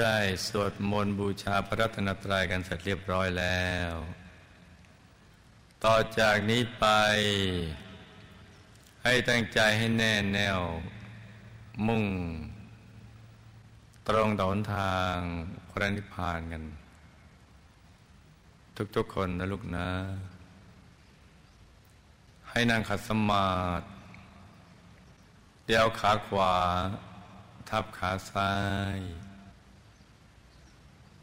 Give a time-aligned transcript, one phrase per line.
[0.00, 0.16] ได้
[0.48, 3.92] สวดมนต์บูชาพระรัตนตรัยกันเสร็จเรียบร้อยแล้ว
[5.84, 6.86] ต่อจากนี้ไป
[9.04, 10.60] ให้ตั้งใจให้แน่แน่ว
[11.86, 12.04] มุ่ง
[14.08, 15.16] ตรงต่อหนทาง
[15.70, 16.62] พระนิพพานกัน
[18.96, 19.88] ทุกๆคนนะลูกนะ
[22.50, 23.86] ให้นั่งขัดสมาธิ
[25.66, 26.54] เดี๋ยวขาขวา
[27.68, 28.52] ทับขาซ้า
[28.96, 28.98] ย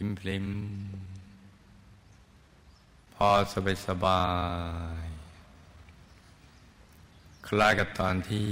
[0.00, 0.46] พิมพลิม
[3.14, 4.22] พอสบายสบา
[5.04, 5.06] ย
[7.46, 8.50] คล้ายกับตอนที่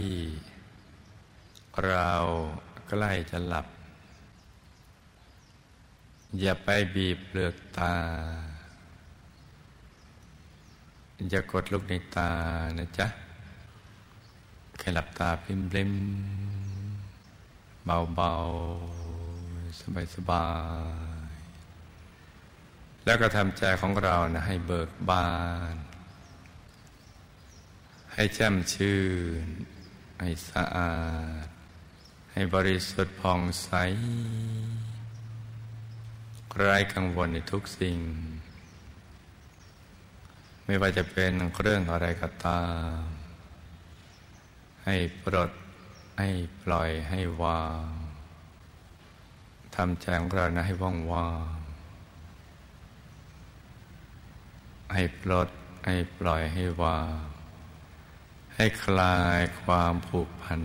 [1.86, 2.10] เรา
[2.88, 3.66] ใกล้จะหลับ
[6.40, 7.94] อย่าไปบีบเปลือกตา
[11.30, 12.30] อย่ากดลูกในตา
[12.78, 13.06] นะจ๊ะ
[14.78, 15.92] แค่หลับตาพิมพ์เล่ม
[18.14, 20.44] เบาๆ สบา
[21.02, 21.05] ยๆ
[23.06, 25.28] แล้วก็ทำใจของเรานะให้เบิกบา
[25.72, 25.74] น
[28.14, 29.00] ให้แจ่มชื่
[29.44, 29.46] น
[30.20, 30.96] ให้สะอา
[31.44, 31.46] ด
[32.32, 33.70] ให้บริสุทธิ์ผ่องใส
[36.56, 37.98] ไร้กังวลในทุกสิ่ง
[40.64, 42.62] ไม่ว่าจะเป็นเรื่องอะไรก็ตา
[42.96, 43.00] ม
[44.84, 45.50] ให้ปลด
[46.18, 46.30] ให้
[46.62, 47.86] ปล่อยให้วาง
[49.76, 51.55] ทำใจของเรานะให้ว่างว่าง
[54.94, 55.48] ให้ปลด
[55.86, 57.14] ให้ปล่อยให้วาง
[58.56, 60.60] ให้คลายความผูกพัน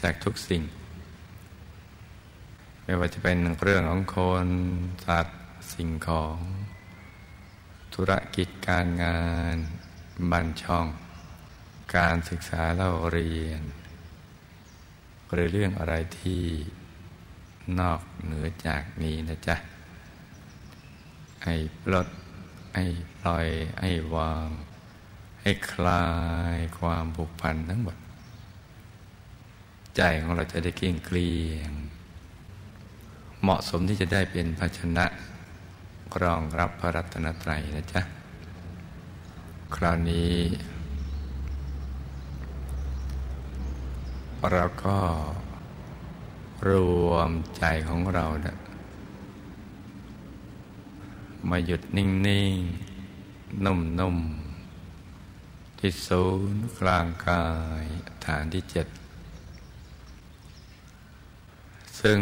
[0.00, 0.62] จากทุกสิ่ง
[2.82, 4.46] ไม่ว่าจะเป็นเรื่องของคน
[5.06, 5.40] สัตว์
[5.72, 6.36] สิ่งของ
[7.94, 9.20] ธุรกิจการงา
[9.54, 9.56] น
[10.30, 10.86] บัญช่อง
[11.96, 13.62] การศึกษาเล่าเรียน
[15.32, 16.44] หรือเรื่องอะไรที่
[17.80, 19.56] นอกเหนือจากนี้นะจ๊ะ
[21.44, 22.08] ให้ปลด
[22.76, 22.86] ให้
[23.20, 23.48] ปล่อย
[23.80, 24.48] ให้วาง
[25.42, 26.06] ให้คลา
[26.56, 27.96] ยความผูกพันทั้งหมด
[29.96, 31.72] ใจของเราจะได้เกลี้ยงเกลี้ยง
[33.42, 35.06] เหมาะสมที่จะได้เป็นภาชนะ
[36.22, 38.02] รองรับพระรัตนตรัยนะจ๊ะ
[39.76, 40.34] คราวนี้
[44.52, 44.98] เราก็
[46.68, 46.70] ร
[47.08, 48.56] วมใจของเราเนะ
[51.50, 57.44] มาหยุดนิ่งๆ นุ่มๆ ที่ศูนย์กลางกา
[57.82, 57.84] ย
[58.24, 58.86] ฐานที่เจ็ด
[62.00, 62.20] ซึ่ง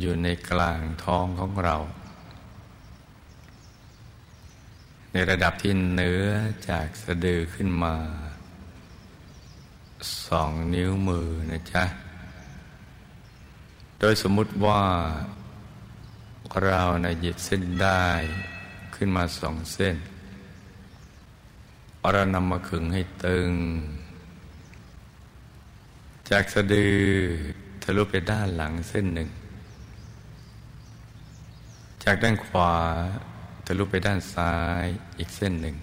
[0.00, 1.76] อยู่ในกลางท้องของเรา
[5.12, 6.24] ในระดับที่เหนือ
[6.68, 7.94] จากสะดือขึ้นมา
[10.26, 11.84] สองนิ้วมือนะจ๊ะ
[13.98, 14.82] โดยสมมุติว่า
[16.60, 18.04] เรานะหยิบเส้นได้
[18.94, 19.96] ขึ้นมาสองเส้น
[22.12, 23.52] เรานำมาขึงให้ตึง
[26.30, 26.98] จากสะดือ
[27.82, 29.28] ทะลุไปด้านหลังเส้นหนึ่ง
[32.04, 32.74] จากด้านขวา
[33.66, 34.84] ทะลุไปด้านซ้าย
[35.18, 35.76] อีกเส้นหนึ่ง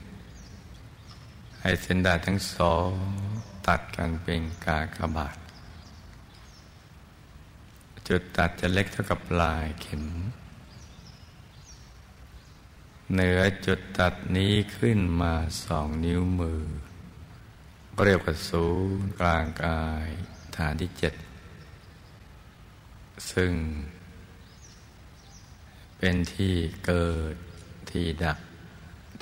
[1.62, 2.92] ให้เส้นได้ทั้งสอง
[3.68, 5.38] ตัดกันเป็นกากบาท
[8.08, 10.04] จุดตัดจะเล็กเท่ากับปลายเข็ม
[13.14, 15.34] เหนือจุดตัดนี้ขึ้นมา
[15.66, 16.62] สองนิ้วมือ
[18.06, 18.68] เรียกว่าศู
[19.00, 20.08] นย์กลางกาย
[20.56, 21.14] ฐานที่เจ็ด
[23.32, 23.52] ซึ่ง
[25.98, 26.54] เป็นที่
[26.86, 27.36] เกิด
[27.92, 28.38] ที่ดับ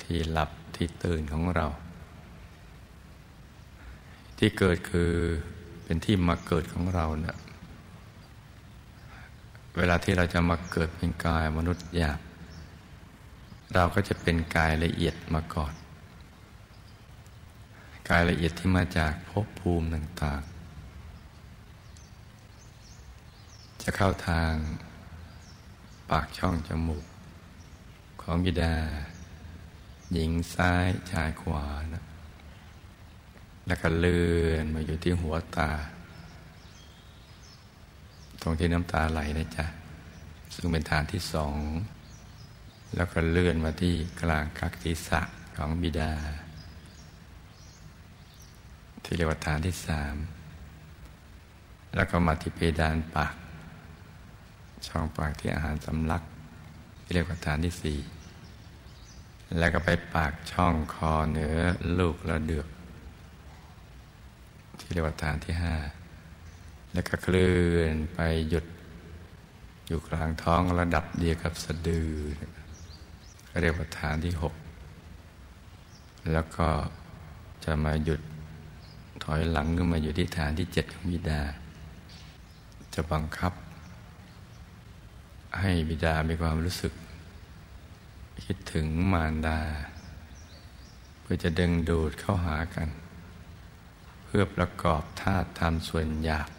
[0.02, 1.66] ที่หลับที่ตื่นของเรา
[4.38, 5.12] ที่เกิดคือ
[5.84, 7.36] เป็นที่มาเกิดของเราเนะี่ย
[9.76, 12.20] เวลาที่เราจะมาเกิดเป็นกายมนุษย์หยาบ
[13.74, 15.74] เราก็จะเป็นกายละเอียดมาก่อน
[18.10, 20.52] กายละเอียดที่มาจากภพภูมิต่างๆ
[23.82, 24.52] จะเข้าทาง
[26.10, 27.04] ปากช่องจมูก
[28.22, 28.74] ของบิดา
[30.12, 32.04] หญิงซ้ายชายขวานะ
[33.66, 35.70] แล้วก็เลื่อนมาอยู่ที่หัวตา
[38.42, 39.66] ตรงที่น้ำตาไหลนะจ๊ะ
[40.54, 41.56] ซึ่งเป็นฐานที่สอง
[42.94, 45.20] แล้วก็เลื่อนมาที่กลางกักศีรษะ
[45.56, 46.12] ของบิดา
[49.02, 50.16] ที่เรียกว่าฐานที่สาม
[51.94, 53.34] แล้วก็มาที่เพดานปาก
[54.86, 56.22] ช่องปากที่อาหารสำลัก
[57.02, 57.98] ที่เรียกว่าฐานที่สี่
[59.58, 61.56] แล้วก็ไปปากช่องคอเหนือ
[61.98, 62.68] ลูกระเดือก
[64.78, 65.74] ที่เรียกว่าฐานที่ห้า
[66.92, 68.64] แล้วก็เคลื่อนไปหยุด
[69.86, 72.10] อยู่กลางท้องระดับเดียวกับสะดือ
[73.60, 74.54] เรียกว่าฐานที่หก
[76.32, 76.68] แล้วก็
[77.64, 78.20] จะมาหยุด
[79.24, 81.40] ถอยหลังขึ้นมาอยู่ที่ฐานที่เจ็ดของบิดา
[82.94, 83.52] จะบังคับ
[85.60, 86.92] ให้บิดามีความรู้สึก
[88.44, 89.60] คิดถึงมารดา
[91.20, 92.88] เพื่อจะดึงดูดเข้าหากัน
[94.24, 96.50] เพื่อประกอบธาตุธรรมส่วนหยาบ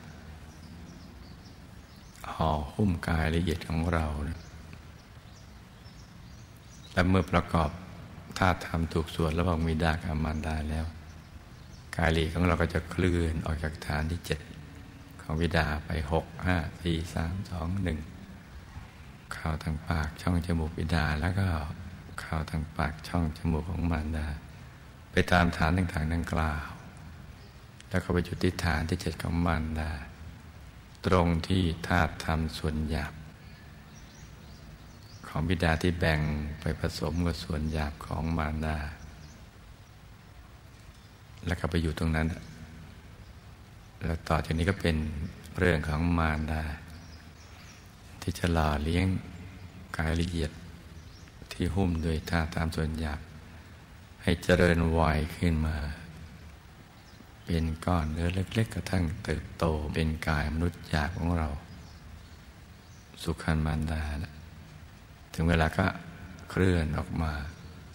[2.34, 4.06] ห่อหุ้มกายละเอียดของเรา
[6.94, 7.70] และเมื่อประกอบ
[8.40, 10.86] ธาตุธรรมถูกส่วนระหว่างมีดากับมารดาแล้ว
[11.96, 14.40] กายลีของเราก็จะเคลื่อนออกจากฐานที่เจ็ด
[15.22, 18.00] ของวิดาไปหกห้าสี่สามสองหนึ่ง
[19.34, 21.48] เข้าทางปากช่องจมูกวิดาแล้วก็
[22.20, 24.28] เข้าทางปากช่องจมูกของมารดา
[25.12, 26.68] ไปตามฐานต่างๆดังกล่าว
[27.90, 29.92] แล้วก็ไปจุดที่ฐานที่เจ็ดของมารดา
[31.06, 33.14] ตรงที่ธาตุธรรมส่วนหยาบ
[35.30, 36.20] ของบิดาที่แบ่ง
[36.62, 38.78] ไปผสมกับส่วนหยาบของมารดา
[41.46, 42.28] แล้วก็ไปอยู่ตรงนั้น
[44.04, 44.96] แล้วต่อจากนี้ก็เป็น
[45.60, 46.64] เรื่องของมารดา
[48.22, 49.06] ที่จะหล่อเลี้ยง
[49.98, 50.52] กายละเอียด
[51.52, 53.20] ที่หุ้มด้วยธาตุตามส่วนหยาบ
[54.24, 55.78] ให้เจริญวัยขึ้นมา
[57.46, 61.48] เป็นก้อนเนื้อเล็ก ๆ กระทั่งเติบโตเป็นกายมนุษย์หยาบของเรา
[63.24, 64.34] สุขันมารดานะ
[65.42, 65.86] ถึงเวลาก็
[66.50, 67.32] เคลื่อนออกมา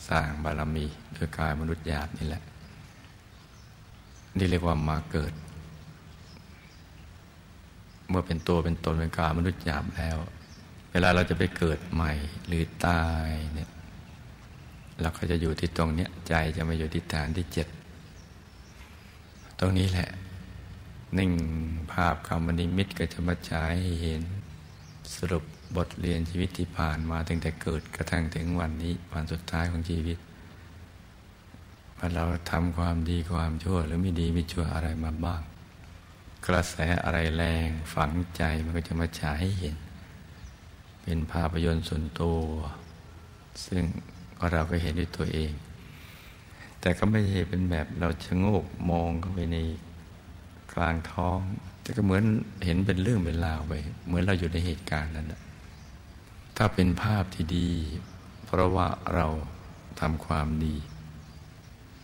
[0.09, 0.85] สร้างบารมี
[1.17, 2.43] ด้วยกายมนุษย์หยาบนี่แหละ
[4.39, 5.33] นี่เรียกว่ามาเกิด
[8.09, 10.17] เมื่อเป็นตัวเป็นตนเป็นกายมนุษย์หยาบแล้ว
[10.93, 12.13] เวลาเราจะไปเกิดใหม่
[12.47, 13.71] หรือตายเนี่ย
[15.01, 17.69] เราก็จะอยู่ที่ตรงเนี้ยใจจะมาอยู่ที่ฐานที่เจ็ด
[19.59, 20.09] ตรงนี้แหละ
[21.19, 21.33] นิ่ง
[21.93, 24.23] ภาพคำนิมิตก็จะมาฉายให้เห็น
[25.17, 25.45] สรุป
[25.77, 30.19] บทเรียนชีวิตที่ผ่านมาตั้งแต่เกิดกระทั่งถึงวันนี้ วันสุดท้ายของชีวิต
[31.99, 35.43] ว่าเราทำความดีความชั่ว หรือไม่ดีไม่ชั่วอะไรมาบ้าง
[36.47, 39.77] กระแสอะไรแรงฝังใจมันก็จะมาฉายให้เห็น
[41.03, 42.41] เป็นภาพยนตร์ส่วนตัว
[43.67, 43.83] ซึ่ง
[44.53, 45.53] เราก็เห็นด้วยตัวเอง
[46.81, 49.59] แต่ก็ไม่ใช่เป็นแบบเราชะโงกมองเข้าไปใน
[50.75, 51.39] กลางท้อง
[51.83, 52.23] แต่ก็เหมือน
[52.65, 53.73] เห็นเป็นเรื่องเป็นราวไป
[54.07, 55.41] เหมือนเราอยู่ในเหตุการณ์นั้นแหละ
[56.57, 57.71] ถ้าเป็นภาพที่ดี
[58.45, 59.27] เพราะว่าเรา
[60.01, 60.77] ทำความดี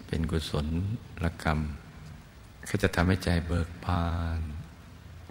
[0.06, 0.66] เป็นกุศล
[1.24, 1.60] ลกรรม
[2.68, 4.06] ก็จะทำให้ใจเบิกบา
[4.38, 4.40] น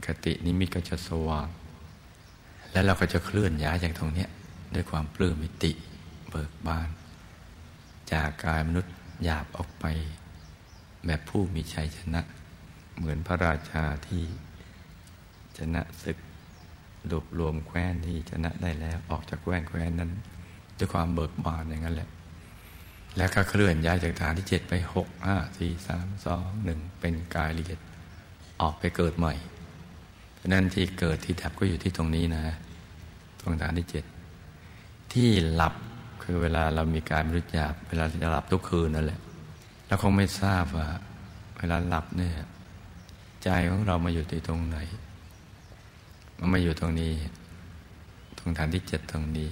[0.06, 1.50] คตินิมิตก็จะสว่าง
[2.72, 4.26] แล้วเราก็จะเคลื่อนย้ายจากตรงนี้
[4.76, 5.72] ด้วยความปลื้มมิติ
[6.30, 6.90] เบิกบาน
[8.12, 9.86] จากกายมนุษย์หยาบออกไป
[11.06, 12.22] แบบผู้มีชัยชนะ
[12.96, 14.24] เหมือนพระราชาที่
[15.58, 16.18] ชนะศึก
[17.12, 20.12] รวบรวมแคว้นที่ชนะได้แล้วออกจากแคว้นแคว้นนั้น
[20.78, 22.10] ด้วยความเบิกบานอย่างนั้นแหละ
[23.18, 27.80] แล้วก็เคลื่อนย้ายจากฐานที่เจ็ดไปหกห้าสี่สามสองหนึ่งเป็นกายละเอียด
[28.62, 29.34] ออกไปเกิดใหม่
[30.36, 32.56] เพราะนั้นที่เกิดที่ดับก็อยู่ที่ตรงนี้นะ
[33.42, 34.06] ตรงฐานที่เจ็ด
[35.14, 35.74] ที่หลับ
[36.24, 39.20] คือเวลาเรามีการรู้จักเวลาจะหลับทุกคืนนั่นแหละ
[39.88, 40.88] เราคงไม่ทราบว่า
[41.58, 42.34] เวลาหลับเนี่ย
[43.44, 44.78] ใจของเรามาอยู่ที่ตรงไหน
[46.40, 47.14] มันมาอยู่ตรงนี้
[48.38, 49.50] ตรงฐานที่เจ็ดตรงนี้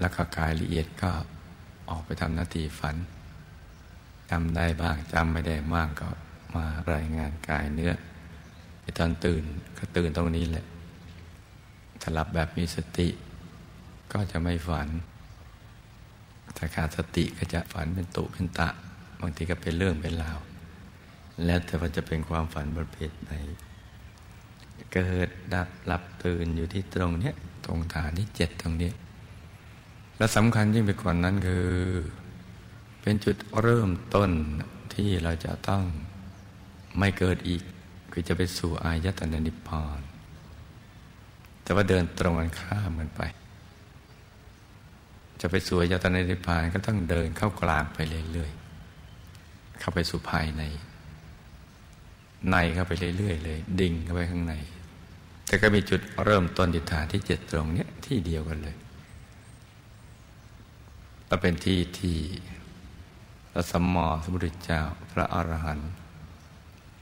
[0.00, 1.10] แล้วก็กายละเอียดก็
[1.90, 2.96] ออกไปทำหน้าที่ฝัน
[4.30, 6.08] จำได้บ้างจำไม่ได้มากก็
[6.54, 7.92] มารายงานกายเนื้อ
[8.80, 9.42] ไอตอนตื่น
[9.78, 10.66] ก็ตื่นตรงนี้แหละ
[12.00, 13.08] ถ้าหลับแบบมีสติ
[14.12, 14.88] ก็จะไม่ฝัน
[16.56, 18.68] ถ้าขาดสติก็จะฝันเป็นตุเป็นตะ
[19.20, 20.38] บางทีก็เป็นเรื่องเป็นราว
[21.44, 23.32] แล้วแต่ว่าจะเป็นความฝันประเภทไหน
[24.92, 28.90] เกิดดับหลับตื่นอยู่ที่ตรงเนี้ยตรงฐานที่เจ็ดตรงนี้
[30.18, 31.66] และสำคัญยิ่งไปกว่านั้นคือ
[33.02, 34.30] เป็นจุดเริ่มต้น
[34.94, 35.82] ที่เราจะต้อง
[36.98, 37.62] ไม่เกิดอีก
[38.12, 40.00] คือจะไปสู่อายตนะนิพพาน
[41.62, 43.22] แต่ว่าเดินตรงกันข้ามกันไป
[45.40, 47.98] จะไปสวยยตนานิพพานก็ต้องเดินเข้ากลางไป
[48.32, 50.62] เรื่อยๆเข้าไปสู่ภายใน
[52.50, 54.54] ในเข้าไปเรื่อยๆเลย ดิ่งเข้าไปข้างใน
[55.48, 58.76] แต่ก็มีจุดเริ่มต้นที่ฐานที่เจ็ดตรงนี้ที่เดียวกันเลย
[61.26, 62.16] และเป็นที่ที่
[63.52, 65.90] พระสัมมาสัมพุทธเจ้าพระอรหันต์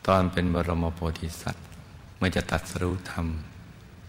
[0.07, 1.67] ตอนเป็นบรมโพธิสัตว์
[2.17, 3.27] เมื่อจะตัดสรุธรรม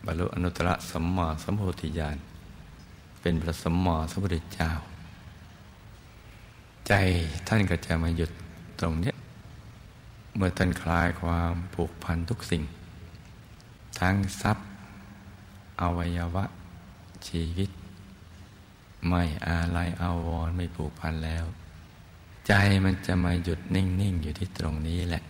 [0.06, 2.18] บรรลุอนุตตรสัมมาสัมโพธิญาณ
[3.22, 4.72] เป็นพระสัมมาสัมพุทธเจ้า
[6.88, 6.94] ใจ
[7.48, 8.32] ท่านก็จะมาหยุด
[8.80, 9.14] ตรงนี้
[10.36, 12.64] เมื่อท่านคลายความผูกพันทุกสิ่ง
[14.00, 14.68] ทั้งทรัพย์
[15.82, 16.46] อวัยวะ
[17.28, 17.70] ชีวิต
[19.08, 21.46] ไม่อาลัยอาวรไม่ผูกพันแล้ว
[22.48, 25.24] ใจมันจะมาหยุดนิ่ง ๆ อยู่ที่ตรงนี้แหละ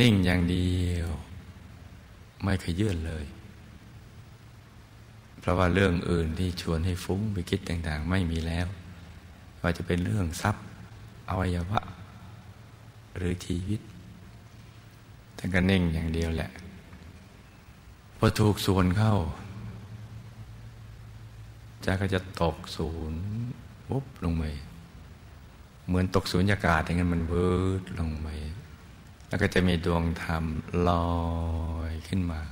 [0.00, 1.08] นิ่งอย่างเดียว
[2.42, 3.24] ไม่ขยื่นเลย
[5.40, 8.66] เพราะว่าเรื่องอื่นที่ชวนให้ฟุ้งไปคิดต่างๆ ไม่มีแล้ว
[9.60, 10.64] ว่าจะเป็นเรื่องทรัพย์
[11.28, 11.80] อวัยวะ
[13.16, 13.80] หรือชีวิต
[15.36, 16.50] ท่านก็นิ่งอย่างเดียวแหละ
[18.22, 19.16] พอถูกส่วนเข้า
[21.82, 23.22] ใจก็จะตกศูนย์
[23.88, 24.44] ปุ๊บลงไป
[25.86, 28.28] เหมือนตกศูนย์อากาศอย่างนั้นมันเวิร์ดลงไป
[29.28, 30.44] แล้วก็จะมีดวงธรรม
[30.88, 31.10] ลอ
[31.90, 32.42] ยขึ้นมา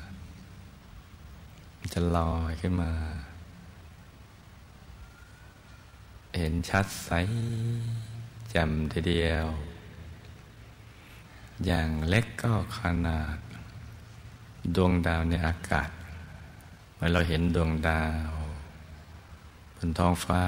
[1.95, 2.91] จะลอยขึ้นมา
[6.37, 7.11] เห็นชัดใส
[8.55, 9.47] จำทีเดียว
[11.67, 13.39] อย่างเล็กก็ขนาด
[14.77, 15.91] ดวงดาวในอากาศ
[16.95, 18.31] เมื่อเราเห็นดวงดาว
[19.77, 20.43] บนท้องฟ้า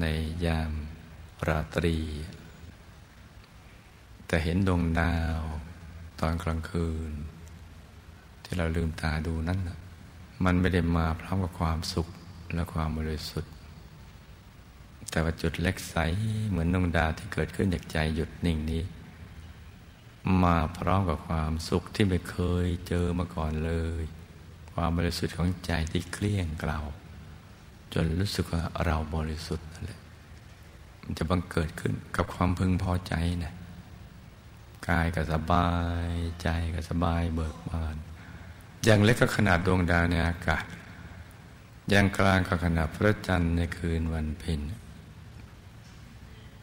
[0.00, 0.06] ใน
[0.44, 0.72] ยาม
[1.48, 1.98] ราตรี
[4.26, 5.38] แต่เห็นดวงดาว
[6.20, 7.12] ตอนกลางคืน
[8.44, 9.58] ที่เราลืมตาดูนั้น
[10.44, 12.08] มันไม่ได้มาพร้อมกับความสุข
[12.54, 13.52] และความบริสุทธิ์
[15.10, 15.96] แต่ว่าจุดเล็กใส
[16.50, 18.82] เหมือนดวงดาวที่เกิดขึ้นจากใจหยุดนิ่งนี้
[20.42, 24.02] มาพร้อมกับความสุขที่ไม่เคยเจอมาก่อนเลย
[24.72, 26.80] ความบริสุทธิ์ของใจที่เคลี่ยงเกลา
[27.92, 30.00] จนรู้สึกว่าเราบริสุทธิ์นั่นแหละ
[31.02, 33.14] มันจะบังเกิดขึ้นกับความพึงพอใจ
[33.44, 33.52] นะ
[34.88, 35.70] กายก็สบา
[36.10, 36.12] ย
[36.42, 37.96] ใจก็สบายเบิกบาน
[38.84, 40.64] อย่างเล็กก็ขนาดดวงดาวในอากาศ
[41.90, 44.60] อย่างกลางก็ขนาดพระจันทร์ในคืนวันเพ็ญ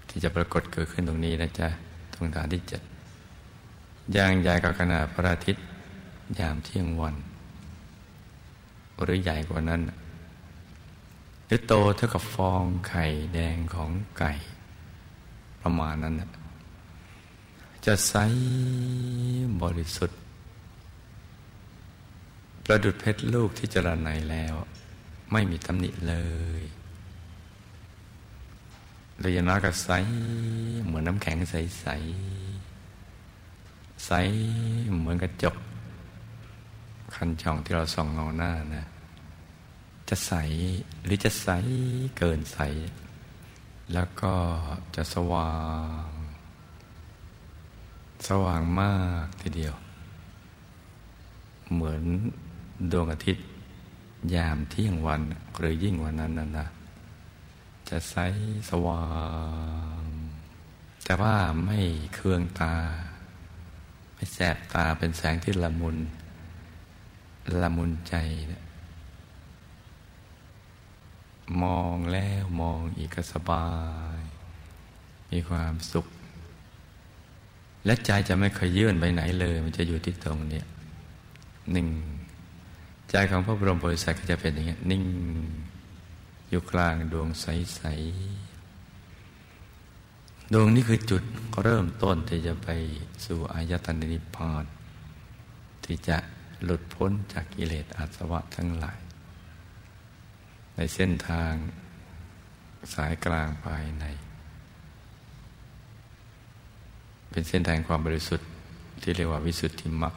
[0.10, 1.68] ที่จะปรากฏเกิดขึ้นตรงนี้นะจ๊ะ
[2.14, 2.82] ดวงดาวที่เจ็ด
[4.14, 5.66] อย่างใหญ่กับขนาดพระอาทิตย์
[6.40, 7.16] ยามเที่ยงวัน
[9.04, 9.82] หรือใหญ่กว่านั้น
[11.46, 14.32] หรือโตเท่ากับฟองไข่แดงของไก่
[15.62, 16.16] ประมาณนั้น
[17.86, 18.14] จะใส
[19.62, 20.20] บริสุทธิ์
[22.66, 24.54] ประดุดเพชรลูกที่จรไนแล้ว
[25.32, 26.16] ไม่มีตำหนิเล
[26.60, 26.64] ย
[29.20, 29.90] เลยน้อยก็ใส
[30.86, 31.88] เหมือนน้ำแข็งใส
[34.06, 34.12] ใส
[34.98, 35.56] เหมือนกระจก
[37.16, 38.86] คันช่องที่เราส่องเงาหน้านะ
[40.10, 40.34] จะใส
[41.04, 41.50] หรือจะใส
[42.18, 42.60] เกินใส
[43.94, 44.34] แล้วก็
[44.96, 45.54] จะสว่า
[46.08, 46.10] ง
[48.28, 49.76] สว่างมากทีเดียว
[51.74, 52.04] เหมือน
[52.92, 53.46] ดวงอาทิตย์
[54.36, 55.22] ยามเที่ยงวัน
[55.58, 56.68] หรือยิ่งวันนั้นนะนะ
[57.90, 58.16] จะใส
[58.70, 59.06] สว่า
[60.02, 60.04] ง
[61.04, 61.80] แต่ว่าไม่
[62.16, 62.74] เคืองตา
[64.20, 65.98] ไม่แสบตาเป็นแสงที่ละมุน
[67.62, 68.16] ละมุนใจ
[68.52, 68.64] นะ
[71.64, 73.68] มองแล้วมองอีกก็สบา
[74.20, 74.22] ย
[75.32, 76.06] มีความสุข
[77.86, 80.62] และใจจะไม่เคยยื่นไปไหนเลย มันจะอยู่ที่ตรงนี้
[81.72, 81.88] หนึ่ง
[83.10, 85.04] ใจของพระบรมโพธิสัตว์ก็จะเป็นอย่างนี้นิ่ง
[86.50, 88.49] อยู่กลางดวงใสๆ
[90.54, 91.24] ดวงนี้คือจุด
[91.64, 92.70] เริ่มต้นที่จะไป
[93.26, 94.66] สู่อายตนะนิพพาน
[95.86, 96.18] ที่จะ
[96.64, 99.00] หลุดพ้นจากกิเลสอาสวะทั้งหลาย
[100.76, 101.54] ในเส้นทาง
[102.94, 104.06] สายกลางภายใน
[107.30, 108.48] เป็นเส้นทางความบริสุทธิ์
[109.02, 110.14] ที่เรียกว่าวิสุทธิมรรค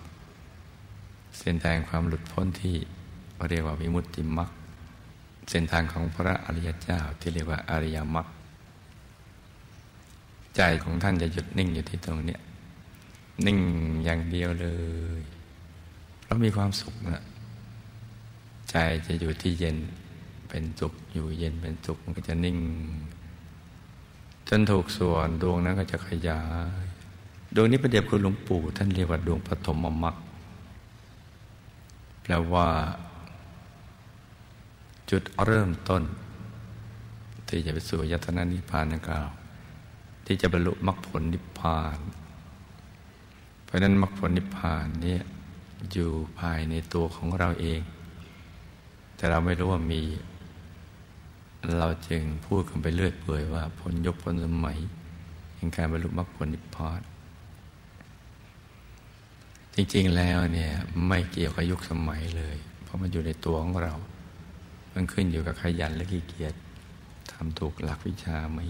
[1.40, 2.76] เส้นทางความหลุดพ้นที่
[3.48, 4.50] เรียกว่าวิมุตติมรรค
[5.50, 8.28] เส้นทางของพระอริยเจ้าที่เรียกว่าอริยมรรค
[10.56, 12.38] ใจของท่านจะหยุดนิ่งอยู่ที่ตรงนี้
[13.46, 13.58] นิ่ง
[14.04, 14.68] อย่างเดียวเล
[15.18, 15.20] ย
[16.22, 17.22] เพราะมีความสุขนะ
[18.70, 18.74] ใจ
[19.06, 19.76] จะอยู่ที่เย็น
[20.48, 22.58] เป็นสุขอยู่เย็นเป็นสุขมันก็จะนิ่ง
[24.48, 26.42] จนถูกส่วนดวงนั้นก็จะขยา
[26.82, 26.84] ย
[27.54, 30.16] ดวงนี้ประเดียบคุณหลวงปู่ ท่านเรียกว่าดวงปฐมมรรค
[32.22, 32.66] แปลว่า
[35.10, 36.02] จุดเริ่มต้น
[37.48, 39.28] ที่จะไปสู่ยตนานิพพานนั่นกล่าว
[40.26, 41.98] ที่จะบรรลุมรรคผลนิพพาน
[43.64, 45.18] เพราะนั้นมรรคผลนิพพานนี้
[45.92, 47.80] อยู่ภายในตัวของเราเอง
[49.16, 50.02] แต่เราไม่รู้ว่ามี
[51.78, 54.78] เราจึงพูดกันไปเรื่อยเปื่อยว่าผลยกผลสมัย
[55.56, 57.00] แห่งการบรรลุมรรคผลนิพพาน
[59.74, 60.72] จริงๆแล้วเนี่ย
[61.06, 63.94] ไม่เกี่ยวกับยุคสมัยเลย เพราะมันอยู่ในตัวของเรา
[64.94, 66.54] มันขึ้นอยู่กับขยันและขี้เกียจ
[67.32, 68.64] ทำถูกหลักวิชาไม่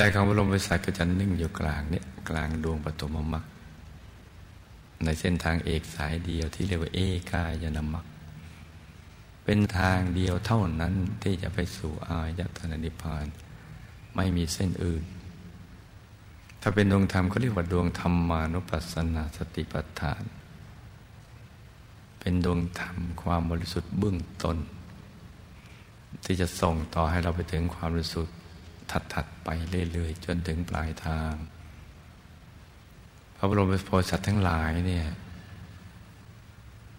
[0.00, 3.44] ใจของบรมบริษัทก็จะนิ่งอยู่กลางเนี่ยกลางดวงปฐมมรรค
[5.04, 7.00] ในเส้นทางเอกสายเดียวที่เรียกว่าเอ
[7.32, 8.04] กายนามัค
[9.44, 13.26] เป็นทางเดียวเท่านั้นที่จะไปสู่อายตนะนิพพาน
[14.16, 15.02] ไม่มีเส้นอื่น
[16.60, 20.22] ถ้าเป็นดวงธรรมก็เรียกว่าดวงธรรมานุปัสสนาสติปัฏฐาน
[22.20, 24.56] เป็นดวงธรรมความบริสุทธิ์เบื้องต้น
[26.24, 28.37] ที่จะส่งต่อให้เราไปถึงความบริสุทธิ์
[28.92, 29.48] ถัดๆไป
[29.92, 31.32] เรื่อยๆ จนถึงปลายทาง
[33.36, 35.06] พระบรมโพธิสัตว์ทั้งหลายเนี่ย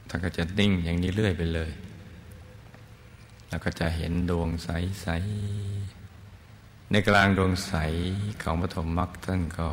[0.09, 1.71] ท่านก็จะนิ่งอย่างนี้เรื่อยไปเลย
[3.49, 5.07] แล้วก็จะเห็นดวงใส
[5.75, 7.73] ๆ ในกลางดวงใส
[8.43, 9.69] ของปฐมมรรคท่านก็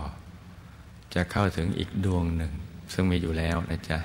[1.14, 2.52] จะเข้าถึงอีกดวงหนึ่ง
[2.92, 3.98] ซึ่งมีอยู่แล้วนะจ๊ะ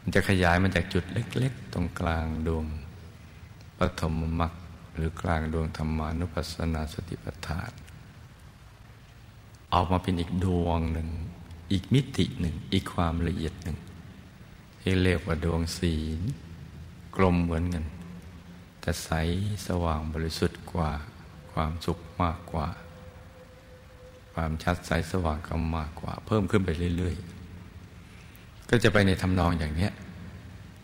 [0.00, 2.66] มันจะขยายมาจากจุดเล็ก ๆ ตรงกลางดวง
[3.78, 4.52] ปฐมมรรค
[5.00, 7.70] รือกลางดวงธรรมานุปัสสนาสติปัฏฐาน
[9.72, 11.08] ออกมาเป็นอีกดวงหนึ่ง
[11.72, 13.78] อีกมิติหนึ่ง อีกความละเอียดหนึ่ง
[14.80, 16.20] ที่เรียกว่าดวงศีล
[17.16, 17.84] กลมเหมือนกัน
[18.80, 19.10] แต่ใส
[19.66, 20.90] สว่างบริสุทธิ์กว่า
[21.52, 22.68] ความสุขมากกว่า
[24.32, 27.16] ความชัดใสสว่างก็มากกว่า เพิ่มขึ้นไปเรื่อย
[27.92, 29.88] ๆ ก็จะไปในทำนองอย่างนี้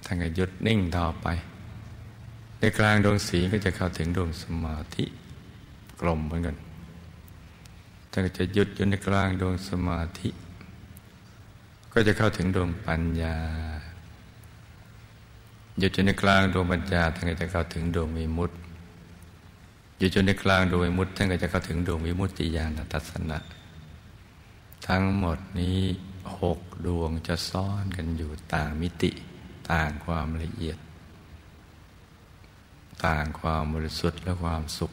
[0.07, 1.27] ทางหยุดนิ่งต่อไป
[2.59, 5.05] ในกลางดวงสีก็จะเข้าถึงดวงสมาธิ
[6.01, 6.57] กลมเหมือนกัน
[8.11, 10.29] ท่านก็จะหยุดอยู่ในกลางดวงสมาธิ
[11.93, 13.37] ก็จะเข้าถึงดวงปัญญา
[15.83, 18.57] ยึดอยู่ในกลางดวงปัญญาท่านก็จะเข้าถึงดวงวิมุตติ
[20.01, 23.39] ยึดอยู่ในกลางดวงวิมุตติท่านก็จะเข้าถึงดวงวิมุตติญาณทัศนะ
[24.87, 25.81] ทั้งหมดนี้
[26.39, 29.11] หกดวงจะซ่อนกันอยู่ต่างมิติ
[29.71, 30.79] ต่างความละเอียด
[33.05, 34.93] ต่างความบริสุทธิ์และความสุข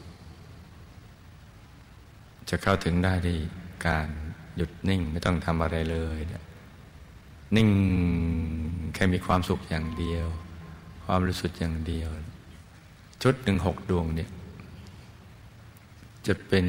[2.48, 3.38] จะเข้าถึงได้ด้วย
[3.86, 4.08] การ
[4.56, 6.18] หยุดนิ่งไม่ต้องทำอะไรเลย
[7.56, 7.68] นิ่ง
[8.94, 10.26] แค่มีความสุขอย่างเดียว
[11.04, 12.08] ความบรู้สึกอย่างเดียว
[13.22, 14.30] ชุดหนึ่งหกดวงเนี่ย
[16.26, 16.66] จะเป็น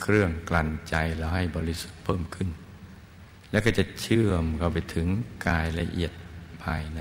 [0.00, 2.48] เครื่องกลั่นใจแล้วให้บริสุทธิ์เพิ่มขึ้น
[3.50, 5.06] แล้วก็จะเชื่อมเข้าไปถึง
[5.48, 6.12] กายละเอียด
[6.64, 7.00] ภายใน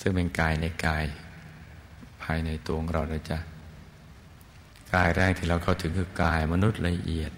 [0.00, 1.04] ซึ่งเป็นกายในกาย
[2.22, 3.38] ภายในตัวของเรานะจ๊ะ
[4.92, 7.32] กายแรกที่เราเข้าถึงคือกายมนุษย์ละเอียด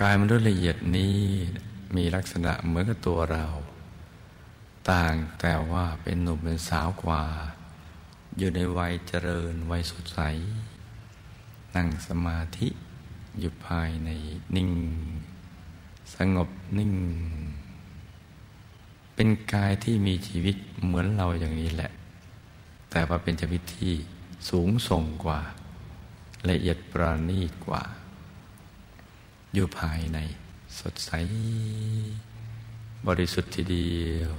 [0.00, 1.16] กายมนุษย์ละเอียดนี้
[1.96, 3.44] มีลักษณะเหมือนกับตัวเรา
[4.90, 7.24] ต่างแต่ว่าเป็นหนุ่มเป็นสาวกว่า
[8.38, 10.20] อยู่ในวัยเจริญวัยสดใส
[11.74, 12.68] นั่งสมาธิ
[13.38, 14.10] อยู่ภายใน
[14.56, 14.70] นิ่ง
[16.14, 16.92] สงบนิ่ง
[19.14, 21.90] เป็นกายที่มีชีวิตเหมือนเราอย่างนี้แหละ
[22.90, 23.94] แต่ว่าเป็นชีวิตที่
[24.48, 25.40] สูงส่งกว่า
[26.50, 27.82] ละเอียดปราณีตกว่า
[29.54, 30.18] อยู่ภายใน
[30.78, 31.10] สดใส
[33.06, 34.32] บริสุทธิ์ทีเดียว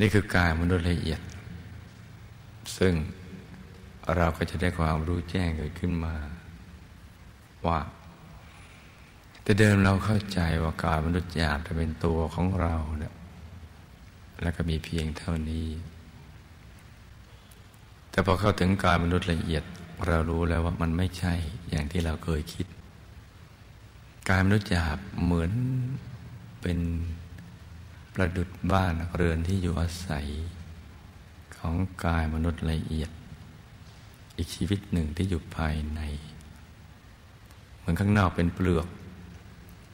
[0.00, 1.20] นี่คือกายมนุษย์ละเอียด
[2.78, 2.94] ซึ่ง
[4.16, 6.14] เราก็จะได้ความรู้แจ้งเกิดขึ้นมา
[7.66, 7.80] ว่า
[9.42, 13.14] แต่เดิมเราเข้าใจว่ากายมนุษย์หยาบจะเป็นตัวของเราเนี่ย
[14.42, 15.68] แล้วก็มีเพียงเท่านี้
[18.10, 19.64] แต่พอเข้าถึงกายมนุษย์ละเอียด
[20.06, 21.34] เรารู้แล้วว่ามันไม่ใช่
[21.68, 22.66] อย่างที่เราเคยคิด
[24.28, 25.52] กายมนุษย์หยาบเหมือน
[26.62, 26.78] เป็น
[28.14, 30.26] ประดุดบ้านเรือนที่อยู่อาศัย
[31.56, 31.74] ของ
[32.04, 33.10] กายมนุษย์ละเอียด
[34.36, 36.00] อีกชีวิตหนึ่งที่อยู่ภายใน
[37.78, 38.86] เหมือนข้างนอกเป็นเปลือก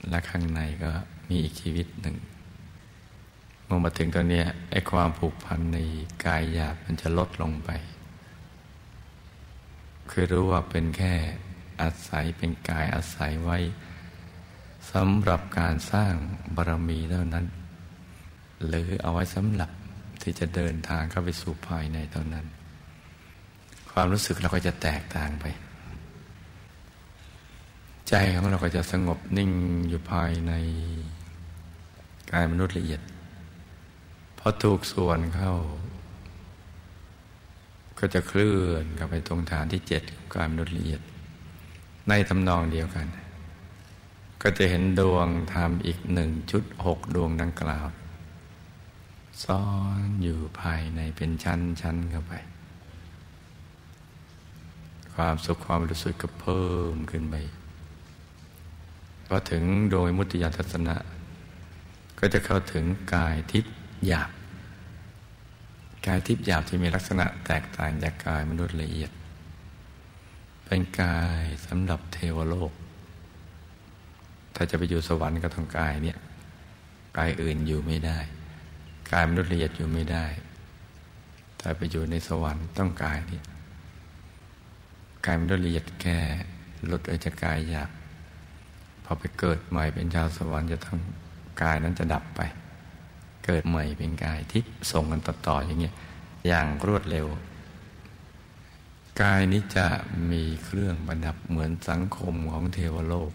[0.08, 0.90] และข้างในก็
[1.28, 2.16] มีอีกชีวิตหนึ่ง
[3.68, 5.78] เมื่อมาถึงตอนนี้ไอ้ความผูกพันใน
[6.24, 7.70] กายหยาบมันจะลดลงไป
[10.10, 11.14] คือรู้ว่าเป็นแค่
[11.80, 13.58] อาศัยเป็นกายอาศัยไว้
[14.92, 16.12] สำหรับการสร้าง
[16.56, 17.46] บารมีเท่านั้น
[18.66, 19.70] หรือเอาไว้สำหรับ
[20.22, 22.46] ที่จะเดินทางเข้าไปสู่ภายในเท่านั้น
[23.92, 25.44] ความรู้สึกเราก็จะแตกต่างไป
[28.08, 29.50] ใจของเราก็จะสงบนิ่ง
[29.88, 30.52] อยู่ภายใน
[32.32, 33.00] กายมนุษย์ละเอียด
[34.48, 35.54] อถูกส่วนเข้า
[37.98, 41.00] ก็จะเคลื่อนกลับไปตรงฐานที่เจ็ดของกายมนุษย์ละเอียด
[42.08, 43.06] ในทำนองเดียวกัน
[44.42, 47.86] ก็จะเห็นดวงธรรมอีกหนึ่งชุดหกดวงดังกล่าว
[49.44, 49.64] ซ้อ
[50.04, 52.32] นอยู่ภายในเป็นชั้นๆเข้าไป
[55.14, 57.34] ความสุขความรู้สึกก็เพิ่มขึ้นไป
[59.26, 60.96] พอถึงโดยมุติยาทัศนะ
[62.18, 62.84] ก็จะเข้าถึง
[63.14, 63.74] กายทิพย์
[64.06, 64.30] หยาบ
[66.06, 69.10] กายทิพย์หยาบที่มีลักษณะแตกต่างจากกายมนุษย์ละเอียด
[70.64, 72.72] เป็นกายสำหรับเทวโลก
[74.54, 76.18] ถ้าจะไปอยู่สวรรค์ก็ต้องกายเนี่ย
[77.16, 78.18] กายอื่นอยู่ไม่ได้
[79.12, 80.26] กายมนุษย์ละเอียดอยู่ไม่ได้
[81.58, 83.40] แต่ไปอยู่ในสวรรค์ต้องกายนี่
[85.26, 86.18] กายมนุษย์ละเอียดแก่
[86.90, 87.90] ลดออกจากกายหยาบ
[89.04, 90.98] พอไปเกิดใหม่เป็นชาวสวรรค์จะต้อง
[91.62, 92.40] กายนั้นจะดับไป
[93.50, 95.94] เกิดใหม่เป็นกายที่ส่งกันต่อๆอย่างเงี้ย
[96.46, 97.26] อย่างรวดเร็ว
[99.22, 99.86] กายนี้จะ
[100.30, 103.32] มีเครื่องบรรดับเหมือนสังคมของเทวโลก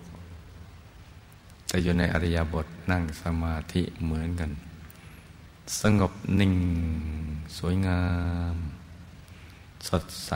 [1.67, 4.51] แต่อยู่ในอริยบทนั่งสมาธิเหมือนกัน
[5.81, 6.55] สงบนิ่ง
[7.57, 8.03] สวยงา
[8.53, 8.55] ม
[9.87, 10.31] สดใส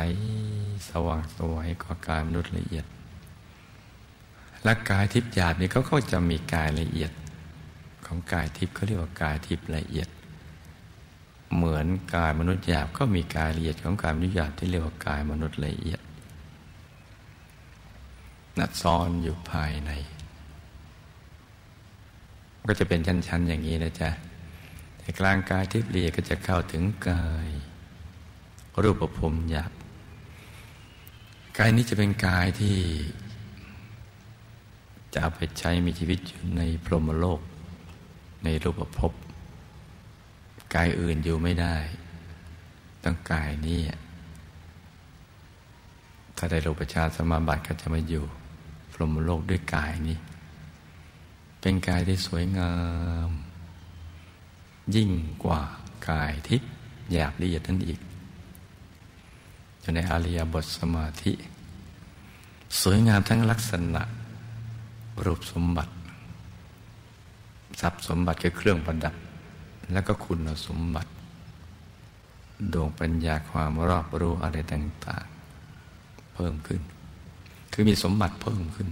[0.89, 2.85] สว่างสวยกว่ากายมนุษย์ละเอียด
[4.63, 7.11] และกายทิพย์หยาบนี่เขาก็จะมีกายละเอียด
[8.07, 10.09] ของกายทิพย์เขาเรียกว่ากายทิพย์ละเอียด
[11.55, 16.01] เหมือนกายมนุษย์หยาบก็มีกายละเอียดของกายมนุษย์หยาบที่เรียกว่ากายมนุษย์ละเอียด
[18.59, 19.91] นัดซ้อนอยู่ภายใน
[22.69, 24.09] ก็จะเป็นชั้นๆอย่างนี้นะจ๊ะ
[24.97, 27.49] แต่กลางกายทิพย์ละเรียดก็จะเข้าถึงกาย
[28.83, 29.71] รูปภพหยาบ
[31.57, 32.77] กายนี้จะเป็นกายที่
[35.13, 37.39] จะเอาไปใช้มีชีวิตอยู่ในพรหมโลก
[38.43, 39.11] ในรูปภพ
[40.73, 41.75] กายอื่นอยู่ไม่ได้
[43.03, 43.81] ต้องกายนี้
[46.37, 48.25] ถ้าได้รูปชาสมาบัติก็จะมาอยู่
[48.91, 50.17] พรหมโลกด้วยกายนี้
[51.59, 52.71] เป็นกายที่สวยงา
[53.29, 53.31] ม
[54.95, 55.11] ยิ่ง
[55.43, 55.61] กว่า
[56.09, 56.69] กายทิพย์
[57.11, 57.99] หยาบละเอียดนั้นอีก
[59.79, 61.33] อยู่ในอริยบทสมาธิ
[62.81, 64.03] สวยงามทั้งลักษณะ
[65.25, 65.93] รูปสมบัติ
[67.79, 69.15] ทรัพย์สมบัติคือเครื่องประดับ
[69.91, 71.11] แล้วก็คุณสมบัติ
[72.73, 75.25] ดวงปัญญาความรอบรู้อะไรต่าง
[75.79, 76.81] ๆ เพิ่มขึ้น
[77.73, 78.89] คือมีสมบัติเพิ่มขึ้น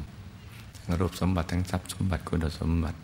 [0.76, 3.00] ทั้งรูปสมบัติทั้งทรัพย์สมบัติคุณสมบัติ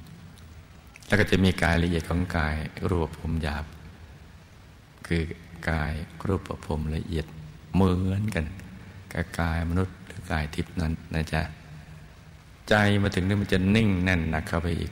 [1.07, 2.55] แล้วก็จะมีกายละเอียดของกาย
[2.89, 3.65] รูปภพหยาบ
[5.07, 5.21] คือ
[5.69, 5.93] กาย
[6.27, 7.25] รูปภพละเอียด
[7.73, 8.45] เหมือนกัน
[9.13, 11.41] กับกายมนุษย์หรือกายทิพย์นั้นนะจ๊ะ
[12.69, 14.91] ใจมาถึงนี่มันจะนิ่งแน่นหนักเข้าไปอีก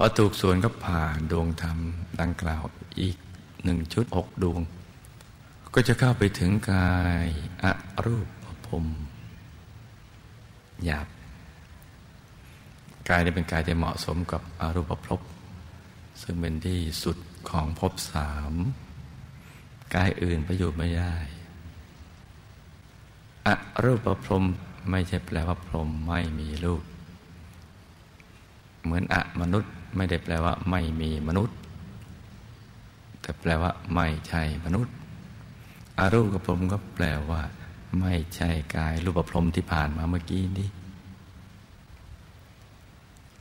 [0.00, 1.78] พอถูกส่วนก็ผ่าดวงธรรม
[2.20, 2.64] ดังกล่าว
[3.00, 3.16] อีก
[3.64, 4.60] หนึ่งชุดหกดวง
[5.74, 7.26] ก็จะเข้าไปถึงกาย
[7.62, 7.66] อ
[8.06, 8.26] รูป
[8.66, 8.84] ภพ
[10.84, 11.06] หยาบ
[13.08, 15.20] กายนี้เป็นกายที่เหมาะสมกับอรูปภพ
[16.22, 17.16] ซึ่งเป็นที่สุด
[17.50, 18.54] ของภพสาม
[19.94, 21.14] กายอื่นประโยชน์ไม่ได้
[23.46, 23.48] อ
[23.84, 24.44] รูปพรม
[24.90, 26.82] ไม่ใช่แปลว่าพรมไม่มีรูป
[28.84, 31.56] เหมือนอะมนุษย์ ไม่ได้แปลว่า ไม่มีมนุษย์
[33.20, 34.94] แต่แปลว่า ไม่ใช่มนุษย์
[35.98, 37.42] อารูปกับพรมก็แปลว่า
[38.00, 40.68] ไม่ใช่กายรูปพรมที่ผ่านมาเมื่อกี้นี้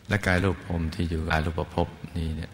[0.08, 2.52] และกายรูปภพที่อยู่กายรูปภพนี้เนี่ย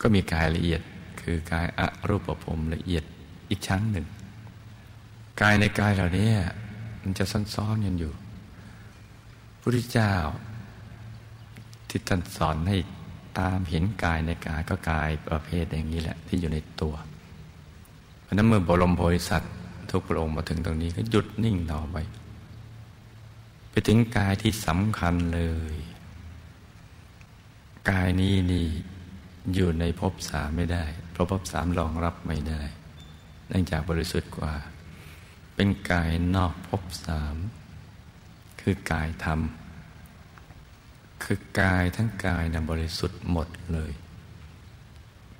[0.00, 0.80] ก็มีกายละเอียด
[1.20, 3.04] คือกายอรูปภพละเอียด
[3.50, 4.06] อีกชั้นหนึ่ง
[5.40, 6.30] กายในกายเหล่านี้
[7.02, 8.12] มันจะซ้อนๆกันอยู่
[9.60, 10.14] พระพุทธเจ้า
[11.96, 12.78] ที่ท่านสอนให้
[13.38, 16.94] ตามเห็นกายในกายก็กายประเภทอย่างนี้แหละ ที่อยู่ในตัว
[18.22, 19.54] เพราะนั้นเมื่อบรมโพธิสัตว์
[19.90, 21.96] ทุกพระองค์มาถึงตรงนี้ก็หยุดนิ่งต่อไป
[23.70, 25.42] ไปถึงกายที่สำคัญเล
[25.74, 25.76] ย
[27.90, 28.66] กายนี้นี่
[29.54, 32.62] อยู่ในภพสามไม่ได้ เพราะภพสามรองรับไม่ได้
[33.48, 34.54] เนื่องจากบริสุทธิ์กว่า
[35.54, 37.36] เป็นกายนอกภพสาม
[38.60, 39.40] คือกายธรรม
[41.24, 43.92] คือกายทั้งกายนะบริสุทธิ์หมดเลย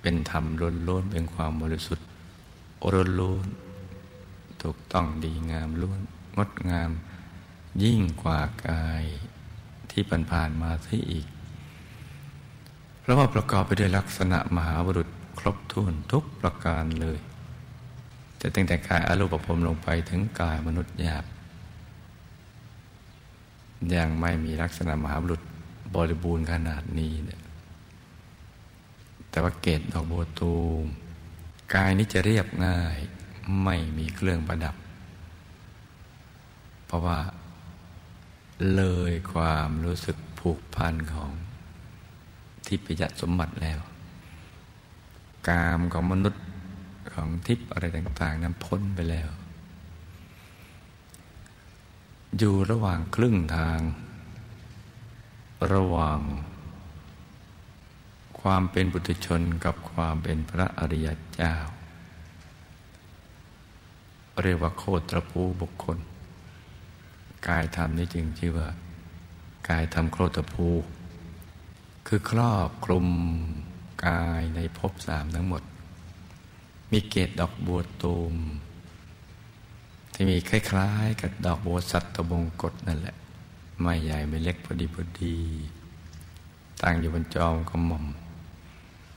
[0.01, 0.45] เป็นธรรม
[0.89, 2.07] ล้วนๆเป็นความบริสุทธิ์
[3.21, 6.01] ล้วนๆถูกต้องดีงามล้วน
[6.37, 6.91] งดงาม
[7.83, 9.03] ยิ่งกว่ากาย
[9.91, 11.27] ที่ผ่านๆมาที่อีก
[13.01, 17.19] เพราะว่าประกอบไปด้วยลักษณะมหาบุรุษครบถ้วนทุกประการเลย
[18.41, 21.25] จะตั้งแต่กายอารูปภพลงไปถึงกายมนุษย์หยาบ
[23.95, 25.43] ยังไม่มีลักษณะมหาบุรุษ
[25.95, 27.43] บริบูรณ์ขนาดนี้เนี่ย
[29.31, 30.87] แต่ว่าเกตดอกบัวตูม
[31.75, 32.97] กายนี้จะเรียบง่าย
[33.63, 34.77] ไม่มีเครื่องประดับ
[36.87, 37.19] เพราะว่า
[38.75, 41.31] เลยความรู้สึกผูกพันของ
[42.67, 43.81] ทิพยสมบัติแล้ว
[45.49, 46.45] กามของมนุษย์
[47.13, 49.29] ของทิพย์อะไรต่าง ๆ นั้นพ้นไปแล้ว
[52.39, 53.79] อยู่ระหว่างครึ่งทาง
[55.73, 56.21] ระหว่าง
[58.41, 61.55] ความเป็นบุตรชนกับความเป็นพระอริยเจ้า
[64.43, 65.99] เรียกว่าโคตรภูบุคคล
[67.49, 68.69] กายธรรมนี้จึงชื่อว่า
[69.69, 70.69] กายธรรมโคตรภู
[72.07, 73.07] คือครอบคลุม
[74.07, 75.63] กายในภพสามทั้งหมด
[76.93, 78.35] มีเกศดอกบัวตูม
[80.13, 83.17] ที่มีคล้ายๆ กับดอกบัวสัตตบงกฎนั่นแหละ
[83.81, 85.37] ไม่ใหญ่ไม่เล็กพอดีพอดี
[86.83, 88.07] ตั้งอยู่บนจอมกระหม่อม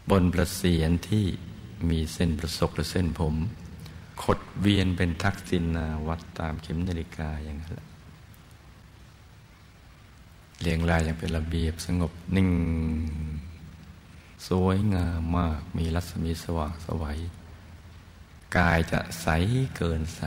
[0.10, 1.26] บนประเสียนที่
[1.90, 3.36] มีเส้นประศกหรือเส้นผม
[4.24, 7.88] ขดเวียนเป็นทักษิณาวัดตามเข็มนาฬิกาอย่างนั้นแหละ
[10.62, 12.50] เรียงรายอย่างเป็นระเบียบสงบนิ่ง
[14.48, 17.20] สวยงามมากมีรัศมีสว่างสวัย
[18.58, 19.28] กายจะใส
[19.76, 20.24] เกินใส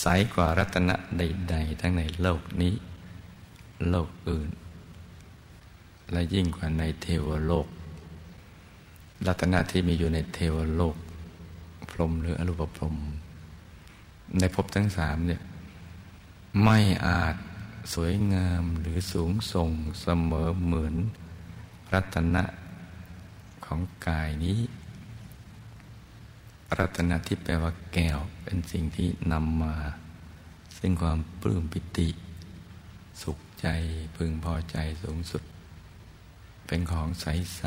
[0.00, 2.74] ใสกว่ารัตนะใด ๆ ทั้งในโลกนี้
[3.88, 4.50] โลกอื่น
[6.12, 7.66] และยิ่งกว่าในเทวโลก
[9.26, 10.96] รัตนะที่มีอยู่ในเทวโลก
[11.90, 12.96] พรหมหรืออรูปพรหม
[14.38, 15.42] ในภพทั้งสามเนี่ย
[16.64, 17.34] ไม่อาจ
[17.94, 19.70] สวยงามหรือสูงส่ง
[20.00, 20.94] เสมอเหมือน
[21.92, 22.44] รัตนะ
[23.64, 24.58] ของกายนี้
[26.76, 29.76] รัตนที่แปลว่าแก้วเป็นสิ่งที่นำมา
[30.78, 32.08] ซึ่งความปลื้มปิติ
[33.22, 33.66] สุขใจ
[34.16, 35.42] พึงพอใจสูงสุด
[36.66, 37.62] เป็นของใส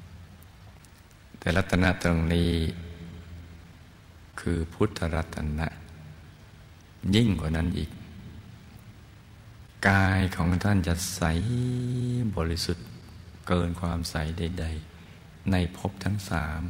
[0.00, 2.50] ๆ แต่รัตนะตรงนี้
[4.40, 5.68] คือพุทธรัตนะ
[7.14, 7.90] ยิ่งกว่านั้นอีก
[9.88, 11.22] กายของท่านจะใส
[12.36, 12.86] บริสุทธิ์
[13.48, 14.66] เกินความใสใด
[15.06, 16.62] ๆ ในภพทั้งสาม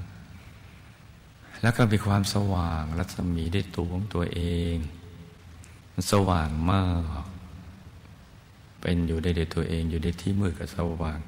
[1.62, 4.40] แล้วก็มีความสว่างรัศมีได้ตัวของตัวเอ
[4.74, 4.76] ง
[5.92, 6.84] มันสว่างมา
[7.22, 7.24] ก
[8.80, 11.18] เป็นอยู่ได้ด้วยตัวเอง อยู่ในที่มืดก็สว่าง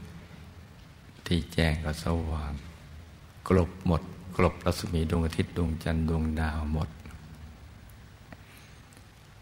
[1.26, 2.52] ที่แจ้งก็สว่าง
[3.48, 4.02] กลบหมด
[4.36, 6.88] กลบรัศมีดวงอาทิตย์ดวงจันทร์ดวงดาวหมด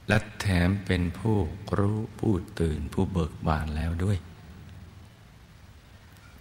[0.08, 1.36] และแถมเป็นผู้
[1.78, 4.18] รู้ผู้ตื่นผู้เบิกบานแล้วด้วย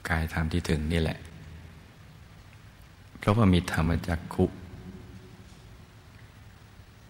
[0.09, 1.17] กายธรรมที่ถึงนี่แหละ
[3.17, 4.45] เพราะว่ามีธรรมจักขุ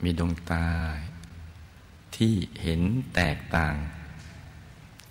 [0.03, 0.65] มีดวงตา
[2.15, 2.81] ที่เห็น
[3.15, 3.75] แตกต่าง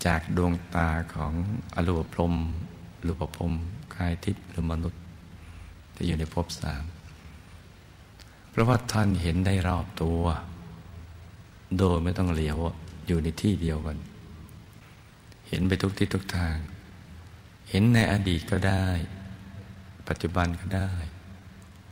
[0.07, 1.33] จากดวงตาของ
[1.75, 2.35] อรูปพรม
[3.07, 3.53] รูปพรม
[3.95, 5.03] กายทิพย์หรือมนุษย์
[5.95, 6.85] ที่อยู่ในภพสาม
[8.51, 10.23] เพราะว่าท่านเห็นได้รอบตัว
[11.79, 12.59] โดยไม่ต้องเหลียว
[13.07, 13.99] อยู่ในที่เดียวกัน
[15.49, 16.57] เห็นไปทุกที่ทุกทาง
[17.71, 18.87] เห็นในอดีตก็ได้
[20.09, 20.91] ปัจจุบันก็ได้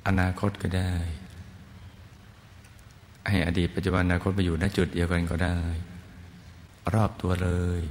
[0.07, 0.92] อนาคตก็ได้
[3.29, 5.59] ให้อดีตปัจจุบันอนาคตมาอยู่ณจุดเดียวกันก็ได้
[6.94, 7.50] รอบตัวเล
[7.81, 7.83] ย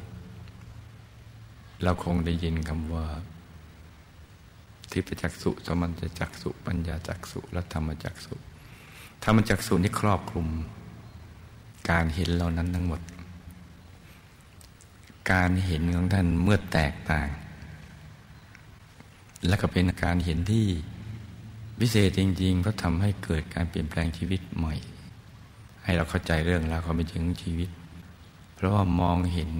[1.83, 3.07] เราคงได้ยินคำว่า
[4.91, 8.35] ทิพจักสุสมัญจักสุ ปัญญาจักสุและธรรมจักสุ
[9.23, 10.47] ธรรมจักสุนี่ครอบคลุม
[11.89, 13.01] การเห็นเหล่านั้นทั้งหมด
[15.31, 17.27] การเห็นของท่านเมื่อแตกต่าง
[19.47, 20.67] และก็เป็นการเห็นที่
[21.79, 24.75] พิเศษจริง ๆ เพราะทำให้เกิดการเปลี่ยนแปลงชีวิตใหม่
[25.83, 27.69] ให้เราเข้าใจเรื่องราวความเป็นจริงของชีวิต
[28.55, 29.51] เพราะว่ามองเห็น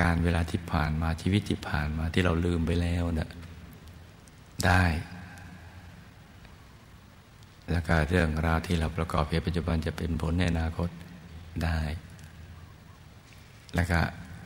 [0.00, 3.30] การเวลาที่ผ่านมาชีวิตที่ผ่านมาที่เราลืมไปแล้วเนะ่ะ
[4.66, 4.84] ได้
[7.70, 10.88] แล้วก็เรื่องราวที่เราประกอบในปัจจุบันจะเป็นผลในอนาคต
[11.64, 11.80] ได้
[13.74, 14.00] แล้วก็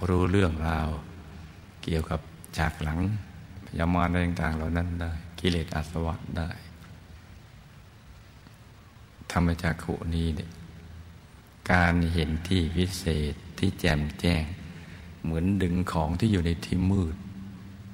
[0.09, 0.89] รู้เรื่องราว
[1.83, 2.21] เกี่ยวกับ
[2.59, 3.01] จากหลัง
[3.79, 6.49] ยามารอะไรต่าง ๆ เหล่านั้นได้ กิเลสอาสวะได้
[9.33, 10.51] ธรรมจากขุนี้เนี่ย
[11.73, 14.45] การเห็นที่วิเศษที่แจ่มแจ้ง
[15.23, 17.17] เหมือนดึงของที่อยู่ในที่มืด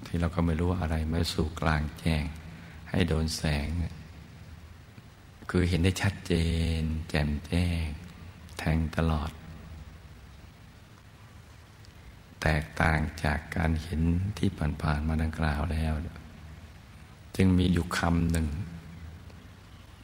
[0.06, 2.24] ที่เราก็ไม่รู้ว่าอะไรมาสู่กลางแจ้ง
[2.90, 3.68] ให้โดนแสง
[5.50, 6.32] คือเห็นได้ชัดเจ
[6.80, 7.84] น แจ่มแจ้ง
[8.58, 9.30] แทงตลอด
[12.42, 14.02] แตกต่างจากการเห็น
[14.38, 14.50] ที่
[14.82, 15.92] ผ่านๆมาดังกล่าวแล้ว
[17.36, 18.48] จึงมีอยู่คำหนึ่ง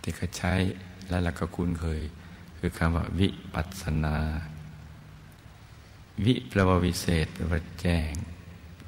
[0.03, 0.55] ที่เขาใช้
[1.09, 2.03] และเราก็คุ้นเคย
[2.59, 4.16] คือคำว่าวิปัสนา
[6.24, 8.12] วิแปลว่าวิเศษแปลว่าแจ้ง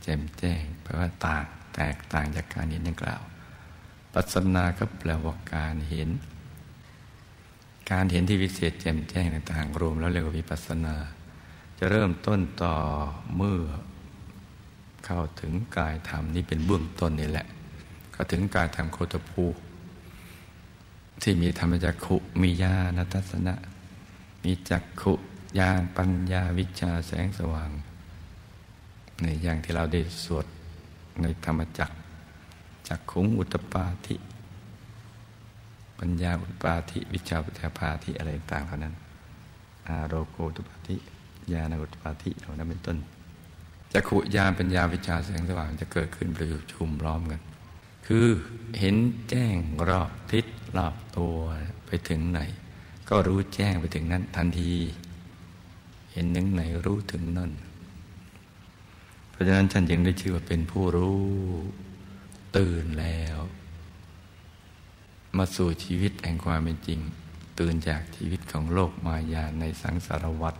[0.03, 3.23] แจ่มแจ้งแปลว่าต่างแตกต่างจากการเห็นดังกล่าว
[4.15, 6.09] ปัสนาก็แปลว่าการเห็น
[7.91, 10.95] การเห็นที่วิเศษแจ่มแจ้งต่างๆรวมแล้วเรียกว่าวิปัสสนา
[11.83, 12.75] จะเริ่มต้นต่อ
[13.37, 13.61] เมื่อ
[15.05, 17.47] เข้าถึงกายธรรมนี่เป็นเบื้องต้นนี่แหละ
[18.13, 19.45] เข้าถึงกายธรรมโคตภู
[21.23, 23.55] ที่มีธรรมจักขุมีญาณทัศนะ
[24.45, 25.13] มีจักขุ
[25.59, 27.71] ญาณปัญญาวิชาแสงสว่าง
[29.23, 30.47] ในอย่างที่เราได้สวด
[31.23, 31.91] ในธรรมจัก
[32.89, 34.17] จักขุงอุตปาธิ
[35.99, 38.95] ปัญญาอุตปาธิ วิชาปัญญาภาธิอะไรต่างๆเหล่านั้น
[39.87, 40.97] อาโรโกตุปาธิ
[41.53, 42.99] ญาณอุตปาธิเหล่านั้นเป็นต้น
[43.93, 47.41] จักขุญาณปัญญาวิชาแสงสว่างจะเกิดขึ้นประชุมร้อมกัน
[48.07, 48.27] คือ
[48.81, 48.97] เห็น
[49.31, 49.57] แจ้ง
[49.89, 51.37] รอบทิศรอบตัว
[51.87, 52.41] ไปถึงไหน
[53.09, 54.73] ก็รู้แจ้งไปถึงนั้นทันที
[56.13, 57.53] เห็นนึงไหนรู้ถึงนั่น
[59.31, 61.21] เพราะฉะนั้นท่านยังได้ชื่อว่าเป็นผู้รู้
[62.57, 63.39] ตื่นแล้ว
[65.37, 67.01] มาสู่ชีวิตแห่งความเป็นจริง
[67.59, 70.55] ตื่นจากชีวิตของโลกมายาในสังสารวัฏ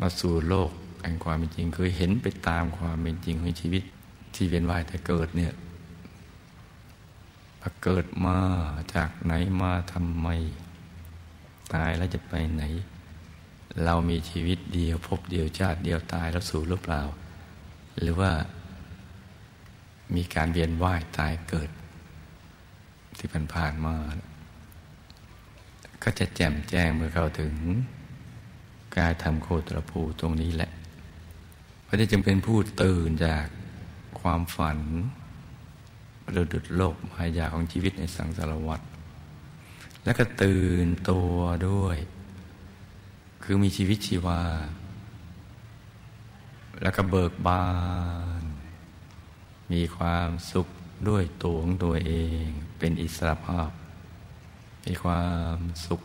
[0.00, 0.70] มาสู่โลก
[1.02, 3.82] แห่งความเป็นจริง คือเห็นไปตามความเป็นจริงของชีวิต
[4.34, 5.52] ที่เป็นว่ายแต่เกิดเนี่ย
[7.82, 8.38] เกิดมา
[8.94, 9.32] จากไหน
[9.62, 10.28] มาทำไม
[11.74, 12.62] ตายแล้วจะไปไหน
[13.84, 17.02] เรามีชีวิตเดียวพบเดียวชาติเดียวตายแล้วสู่หรือเปล่า
[18.00, 18.30] หรือว่า
[20.14, 21.70] มีการเวียนว่ายตายเกิด
[23.18, 23.94] ที่ผ่านผ่านมา
[26.02, 27.54] ก็จะแจ่มแจ้งเมื่อเข้าถึง
[28.96, 30.70] กายทำโคตรภูตรงนี้แหละ
[31.86, 33.46] พราะจะจึงเป็นผู้ตื่นจาก
[34.20, 34.78] ความฝัน
[36.36, 38.80] ราดุดโลกมายาของชีวิตในสังสารวัฏ
[40.04, 41.32] แล้วก็ตื่นตัว
[41.68, 41.98] ด้วย
[43.42, 44.42] คือมีชีวิตชีวา
[46.82, 47.66] แล้วก็เบิกบา
[48.42, 48.44] น
[49.72, 50.68] มีความสุข
[51.08, 52.12] ด้วยตัวของตัวเอ
[52.44, 52.46] ง
[52.78, 53.70] เป็นอิสระภาพ
[54.86, 56.00] มีความสุข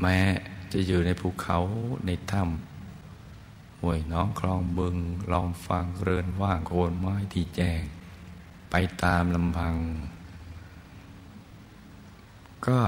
[0.00, 0.18] แม้
[0.72, 1.58] จะอยู่ในภูเขา
[2.06, 4.96] ในถ้ำห้วยน้องคลองบึง
[5.32, 7.82] ลองฟังเรือนว่างโคนไม้ที่แจ้ง
[8.70, 9.74] ไปตามลำพัง
[12.66, 12.80] ก็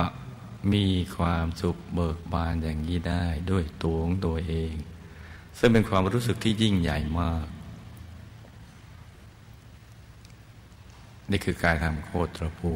[0.72, 4.72] มีความสุขเบิกบานอย่างนี้ได้ด้วยตัวของตัวเอง
[5.58, 7.46] ซึ่งเป็นความรู้สึกที่ยิ่งใหญ่มาก
[11.30, 12.72] นี่คือการทำโคตรภู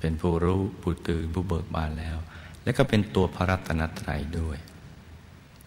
[0.00, 2.16] เป็นผู้รู้ผู้ตื่นผู้เบิกบานแล้ว
[2.68, 4.58] และก็เป็นตัวพระรัตนตรัยด้วย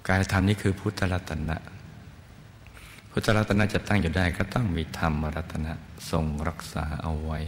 [0.07, 1.57] การทำนี้คือพุทธรัตนะ
[3.11, 5.73] พุทธรัตนะจะตั้งอยู่ได้ก็ต้องมีธรรมรัตนะ
[6.11, 7.39] ทรงรักษาเอาไว้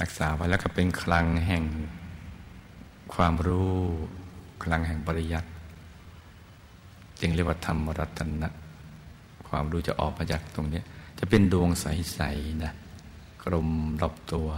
[0.00, 1.64] รักษาไว้แล้วก็เป็นคลังแห่ง
[3.14, 3.74] ความรู้
[4.62, 5.48] คลังแห่งปริยัติ
[7.20, 8.48] จึงเรียกว่าธรรมรัตนะ
[9.48, 10.82] ความรู้จะออกมาจากตรงนี้
[11.18, 12.72] จะเป็นดวงใสๆนะ
[13.44, 13.68] กลม
[14.00, 14.50] รอบตัว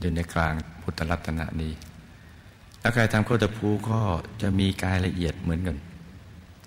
[0.00, 1.72] อยู่ในกลางพุทธรัตนะนี้
[2.80, 4.00] แล้วกายทำโคตรภูก็
[4.42, 5.76] จะมีกายละเอียดเหมือนกัน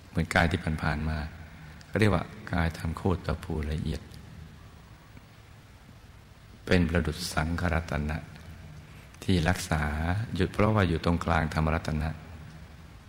[0.10, 1.18] เหมือนกายที่ผ่านๆมา
[1.90, 4.02] ก็เรียกว่ากายทำโคตรภูละเอียด
[6.66, 8.18] เป็นประดุษสังครัตนะ
[9.24, 9.84] ที่รักษา
[10.36, 12.10] หยุดเพราะว่าอยู่ตรงกลางธรรมรัตนะ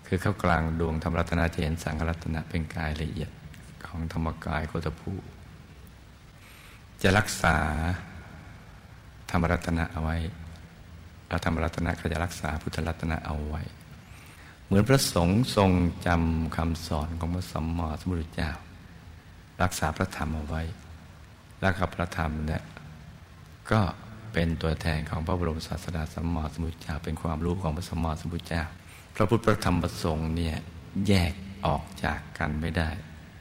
[0.06, 3.30] คือเข้ากลางดวงธรรมรัตนะจะเห็นสังครัตนะเป็นกายละเอียด
[3.86, 5.12] ของธรรมกายโคตภู
[7.02, 7.56] จะรักษา
[9.32, 10.16] ธรรมรัตนะเอาไว้
[11.28, 13.62] แล้วธรรมรัตนะก็จะรักษาพุทธรัตนะเอาไว้
[14.64, 15.70] เหมือนพระสงฆ์ทรง
[16.06, 18.52] จำคำสอนของพระสัมมาสัมพุทธเจ้า
[19.62, 20.62] รักษาพระธรรมเอาไว้
[21.60, 22.62] แล้วกับพระธรรมเนี่ย
[23.70, 23.80] ก็
[24.32, 28.64] เป็นตัวแทนของพระบรมศาสดาสัมมาสัมพุทธเจ้า เป็นความรู้ของพระสัมมาสัมพุทธเจ้า
[29.16, 30.56] พระพุทธพระธรรมพระสงฆ์เนี่ย
[31.08, 31.32] แยก
[31.66, 32.90] ออกจากกันไม่ได้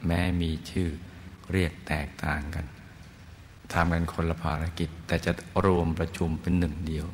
[0.06, 0.90] แม้มีชื่อ
[1.52, 2.66] เรียกแตกต่างกัน
[3.74, 5.32] ทำกันคนละภารกิจ แต่จะ
[5.66, 7.08] รวมประชุมเป็นหนึ่งเดียว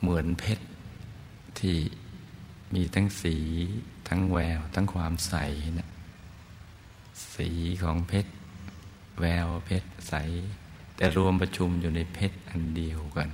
[0.00, 0.64] เหมือนเพชร
[1.58, 1.76] ที่
[2.74, 3.36] มีทั้งสี
[4.08, 5.34] ทั้งแวว ทั้งความใส
[5.78, 5.88] นะ
[7.34, 7.48] สี
[7.82, 8.32] ของเพชร
[9.20, 10.14] แววเพชรใส
[10.96, 13.28] แต่รวมประชุมอยู่ในเพชรอันเดียวกัน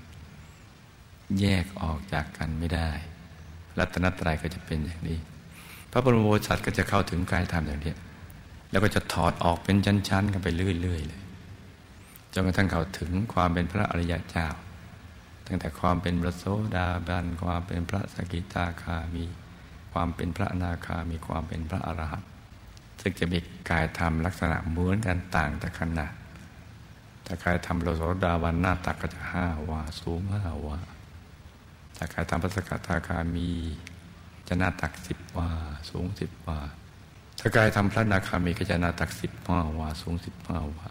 [1.41, 2.91] แยกออกจากกันไม่ได้
[3.79, 5.19] รัตนตรัยก็จะเป็นอย่างนี้
[5.91, 7.95] พระบรมโอษฐ์ก็จะเข้าถึงกายธรรมอย่างนี้
[8.71, 11.23] แล้วก็จะถอดออกเป็นชั้นๆ กันไปเรื่อยๆเลย
[12.39, 14.49] จนกระทั่งเข้าถึงความเป็นพระอริยเจ้า
[15.47, 16.45] ตั้งแต่ความเป็นพระโส
[16.77, 19.25] ดาบัน ความเป็นพระสกิตาคามี
[19.93, 22.29] ความเป็นพระนาคามีความเป็นพระอรหันต์
[23.01, 23.39] ซึ่งจะมี
[23.71, 26.13] กายธรรมลักษณะเหมือนกันต่างแต่ขนาด
[27.25, 30.79] แต่กายธรรมพระโสดาบันหน้าตักก็จะห้าวาสูงห้าวา
[31.97, 33.51] แต่กายธรรมพระสกิตาคามี
[34.49, 35.51] จะหน้าตักสิบวา
[35.91, 36.61] สูงสิบวา
[37.41, 40.89] ถ้ากายธรรมพระนาคามีก็จะหน้าตักสิบห้าวาสูงสิบห้าวา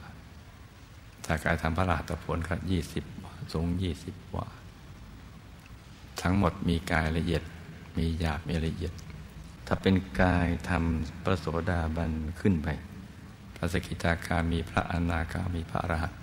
[1.25, 3.03] ถ้ากายทำพระราตผลครับยี่สิบ
[3.53, 4.47] สูงยี่สิบวา
[6.21, 7.43] ทั้งหมดมีกายละเอียด
[7.97, 8.93] มีหยาบมีละเอียด
[9.67, 12.67] ถ้าเป็นกายทำพระโสดาบันขึ้นไป
[13.55, 16.19] พระสกิทาคามีพระอนาคามีพระอรหันต์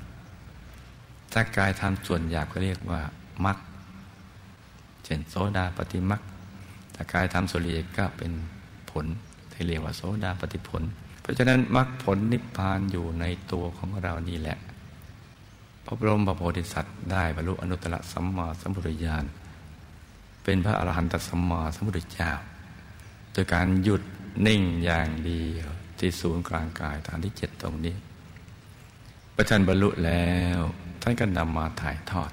[1.32, 3.00] ถ้ากายทำส่วนหยาบก็เรียกว่า
[3.44, 3.58] มัก
[5.04, 6.22] เช่นโสดาปฏิมัก
[6.94, 8.32] ถ้ากายทำส่วนละเอียดก็เป็น
[8.90, 9.06] ผล
[9.52, 10.82] ที่เรียกว่าโสดาปฏิผล
[11.20, 14.58] เพราะฉะนั้นมรรคผลนิพพานอยู่ในตัวของเรานี่แหละ
[15.92, 19.24] พระบรมพระโพธิสัตว์ได้บรรลุอนุตตรสัมมาสัมพุทธญาณ
[20.44, 22.30] เป็นพระอรหันตสัมมาสัมพุทธเจ้า
[23.32, 24.02] โดยการหยุด
[24.46, 25.68] นิ่งอย่างเดียว
[25.98, 27.94] ที่ศูนย์กลางกายฐานที่เจ็ดตรงนี้
[29.34, 30.60] ประชันบรรลุแล้ว
[31.02, 32.30] ท่านก็นำมาถ่ายทอด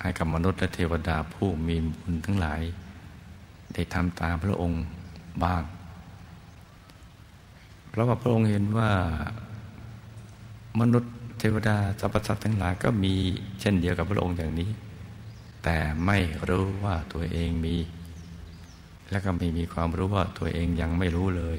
[0.00, 2.60] ให้กับมนุษย์และเทวดาผู้มีบุญทั้งหลาย
[3.74, 4.82] ได้ทำตามพระองค์
[5.44, 5.62] บ้าง
[7.88, 8.90] เพราะว่าพระองค์เห็นว่า
[10.80, 13.14] มนุษย์ เทวดาสรรพสัตว์ทั้งหลายก็มี
[13.60, 14.70] เช่นเดียวกับพระองค์อย่างนี้
[15.64, 16.18] แต่ไม่
[16.48, 17.76] รู้ว่าตัวเองมี
[19.10, 21.56] และก็ไม่มีความรู้ว่าตัวเองยังไม่รู้เลย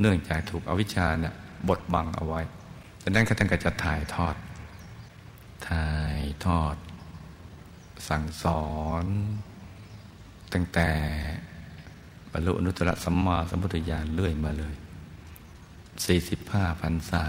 [0.00, 1.34] เนื่องจากถูกอวิชชาเนี่ย
[1.68, 2.40] บดบังเอาไว้
[3.02, 4.36] ดังนั้นท่านก็จะถ่ายทอด
[5.68, 6.76] ถ่ายทอด
[8.08, 8.66] สั่งสอ
[9.04, 9.06] น
[10.52, 10.90] ตั้งแต่
[12.32, 14.74] บรรลุอนุตตรสัมมาสัมพุทธญาณเรื่อยมาเลย
[16.18, 17.24] 45พรรษา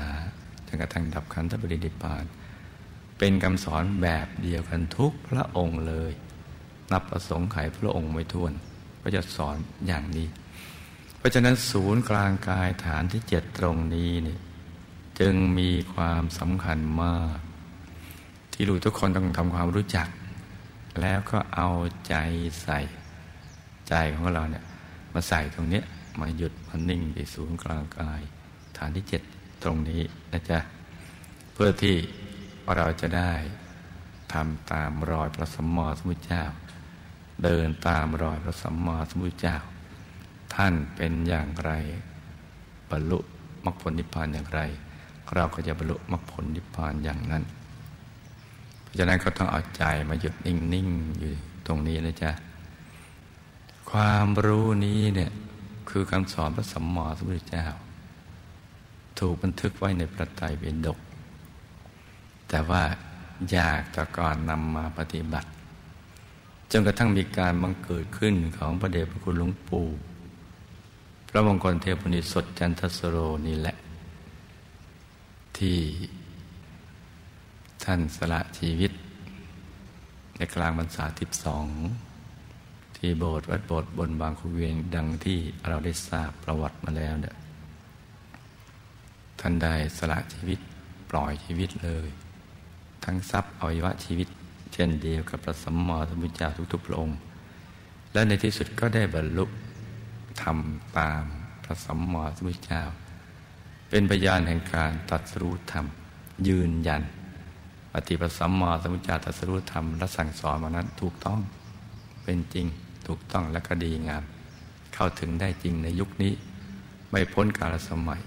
[0.73, 2.25] นกระทั่งดับขันธปรินิพาน
[3.17, 6.11] เป็นคำสอนแบบเดียวกันทุกพระองค์เลย
[6.91, 8.51] นับประสงค์ไขพระองค์ไม่ท้วน
[9.01, 9.55] ก็จะสอน
[9.87, 10.27] อย่างนี้
[11.17, 14.37] เพราะฉะนั้นศูนย์กลางกายฐานที่เจ็ดตรงนี้นี่
[15.19, 17.37] จึงมีความสำคัญมาก
[18.53, 20.07] ที่ลูกทุกคนต้องทำความรู้จัก
[21.01, 21.69] แล้วก็เอา
[22.07, 22.15] ใจ
[22.63, 22.79] ใส่
[23.87, 24.63] ใจของเราเนี่ย
[25.13, 25.81] มาใส่ตรงนี้
[26.19, 28.21] มาหยุดมานิ่งที่ศูนย์กลางกาย
[28.77, 29.21] ฐานที่เจ็ด
[29.63, 30.01] ตรงนี้
[30.31, 30.59] นะจ๊ะ
[31.53, 31.95] เพื่อที่
[32.75, 33.33] เราจะได้
[34.33, 36.43] ทำตามรอยพระสัมมาสัมพุทธเจ้า
[37.43, 39.57] เดินตามรอยพระสัมมาสัมพุทธเจ้า
[40.55, 41.71] ท่านเป็นอย่างไร
[42.89, 43.19] บรรลุ
[43.65, 44.61] มรรคผลนิพพานอย่างไร
[45.35, 47.43] เราก็จะบรรลุมรรคผลนิพพานอย่างนั้น
[48.81, 51.31] เพราะฉะนั้นก็ต้องเอาใจมาหยุดนิ่งๆอยู่
[51.67, 52.31] ตรงนี้นะจ๊ะ
[53.91, 55.31] ความรู้นี้เนี่ย
[55.89, 57.65] คือคำสอนพระสัมมาสัมพุทธเจ้า
[59.19, 60.99] ถูกบันทึกไว้ในพระไตรปิฎก
[62.49, 62.83] แต่ว่า
[63.51, 65.49] อยากจะก่อนนำมาปฏิบัติ
[66.71, 69.87] จนกระทั่งมีการบังเกิดขึ้นของพระเดชพระคุณหลวงปู่
[71.29, 73.75] พระมงคลเทพนิสดจันทสโรนี่แหละ
[75.57, 75.79] ที่
[77.83, 78.91] ท่านสละชีวิต
[80.37, 81.65] ในกลางบรรษาทิบสอง
[82.97, 85.37] ที่โบสถ์วัดโบสถ์บนบางคูเวียงดังที่
[85.67, 87.35] เราได้ทราบประวัติมาแล้วเนี่ย
[89.45, 90.59] ท่านได้สละชีวิต
[91.09, 92.09] ปล่อยชีวิตเลย
[93.03, 94.27] ทั้งทรัพย์อวัยวะชีวิต
[94.73, 97.17] เช่นเดียวกับพระสัมมาสัมพุทธเจ้าทุกๆพระองค์
[98.13, 99.45] และในที่สุดก็ได้บรรลุ
[100.41, 101.23] ทำตาม
[101.63, 102.83] พระสัมมาสัมพุทธเจ้า
[103.89, 105.85] เป็นพยานแห่งการตัดสู้ธรรม
[106.47, 107.03] ยืนยัน
[107.91, 111.39] ปฏิปสัมมาสัมพุทธเจ้าตัดสู้ธรรมและสั่งสอนมานั้นถูกต้อง
[112.23, 112.65] เป็นจริง
[113.07, 114.23] ถูกต้องและก็ดีงาม
[114.93, 116.33] เข้าถึงได้จริงในยุคนี้
[117.09, 118.23] ไม่พ้นกาลสมัย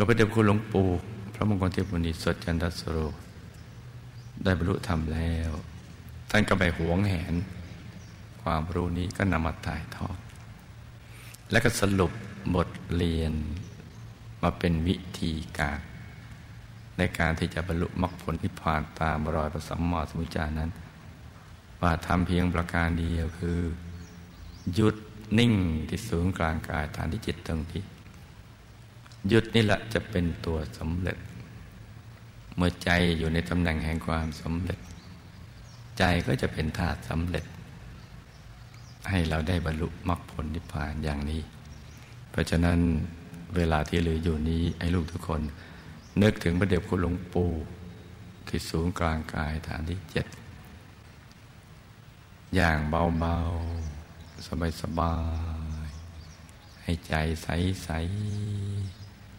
[0.00, 0.88] ื่อพระเดชคุณหลวงปู่
[1.34, 2.98] พระมงคลเทพมุนีสดจันทสโร
[4.42, 5.50] ได้บรรลุธรรมแล้ว
[6.30, 7.34] ท่านก็ไปหวงแหน
[8.42, 10.18] ความรู้นี้ก็นำมาถ่ายทอด
[11.50, 12.12] และก็สรุป
[12.54, 13.32] บทเรียน
[14.42, 15.80] มาเป็นวิธีการ
[16.98, 20.70] ในการที่จะบรรลุมรรคผลนิพพานตามรอยพระสัมมาสัมพุทธเจ้านั้น
[21.80, 23.58] ว่าทำเพียงประการเดียวคือ
[24.74, 24.96] หยุด
[25.38, 25.52] นิ่ง
[25.88, 27.82] ที่ศูนย์กลางกายฐานที่จิตตรงที่
[29.28, 31.18] หยุดนี่แหละจะเป็นตัวสำเร็จ
[32.56, 34.78] เมื่อใจอยู่ในตำแหน่งแห่งความสำเร็จ
[35.98, 37.44] ใจก็จะเป็นธาตุสำเร็จ
[39.10, 41.42] ให้เราได้บรรลุมรรคผลนิพพานอย่างนี้
[42.30, 42.78] เพราะฉะนั้น
[43.56, 45.40] เวลาที่เหลืออยู่นี้ไอ้ลูกทุกคน
[46.22, 47.50] นึกถึงพระเดชคุณหลวงปู่
[48.48, 50.26] ที่ศูนย์กลางกายฐานที่เจ็ด
[52.54, 54.46] อย่างเบาๆ
[54.82, 55.14] สบา
[55.88, 58.97] ยๆ ให้ใจใสๆ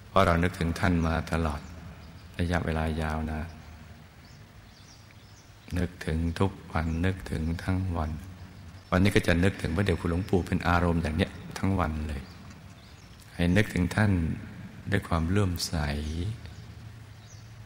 [0.09, 1.61] เพราะเรานึกถึงท่านมาตลอด
[2.39, 3.41] ระยะเวลายาวนะ
[5.77, 8.11] นึกถึงทุกวันนึกถึงทั้งวัน
[8.91, 12.21] วันนี้ก็จะนึกถึงพระเดชคุณหลวงปู่เป็นอารมณ์อย่างเนี้ยทั้งวันเลย
[13.33, 14.11] ให้นึกถึงท่าน
[14.91, 15.75] ด้วยความเลื่อมใส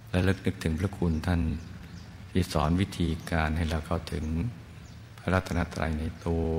[0.10, 1.42] และลึกนึกถึงพระคุณท่าน
[2.32, 4.26] ที่สอนวิธีการให้เราเข้าถึง
[5.20, 6.54] พระรัตนตรัยในตัว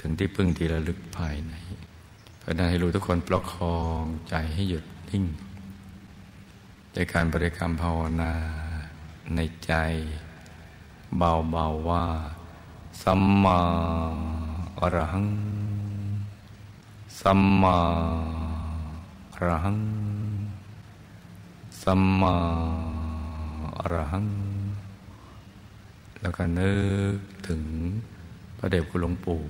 [0.00, 1.54] ถึงที่พึ่งที่ระลึกภายใน
[2.40, 5.24] เพราะนั้นให้รู้ทุกคนประคองใจให้หยุดนิ่ง
[6.94, 8.32] ด้วยการบริกรรมภาวนา
[9.34, 9.72] ในใจ
[11.18, 12.04] เบาๆว่า
[13.02, 13.60] สัมมา
[14.80, 15.26] อรหัง
[17.20, 17.76] สัมมา
[19.34, 19.80] อรหัง
[21.82, 22.34] สัมมา
[23.78, 24.26] อรหัง
[26.20, 26.72] แล้วก็นึ
[27.14, 27.62] กถึง
[28.58, 29.40] พระเดชคุณหลวงปู่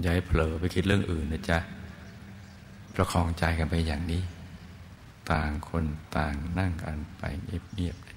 [0.00, 1.58] อย่าให้เผลอไปคิดเรื่องอื่นนะจ๊ะ
[2.94, 4.22] ประคองใจกันไปอย่างนี้
[5.30, 5.84] ต่างคน
[6.16, 7.22] ต่างนั่งกันไป
[7.74, 8.07] เงียบๆ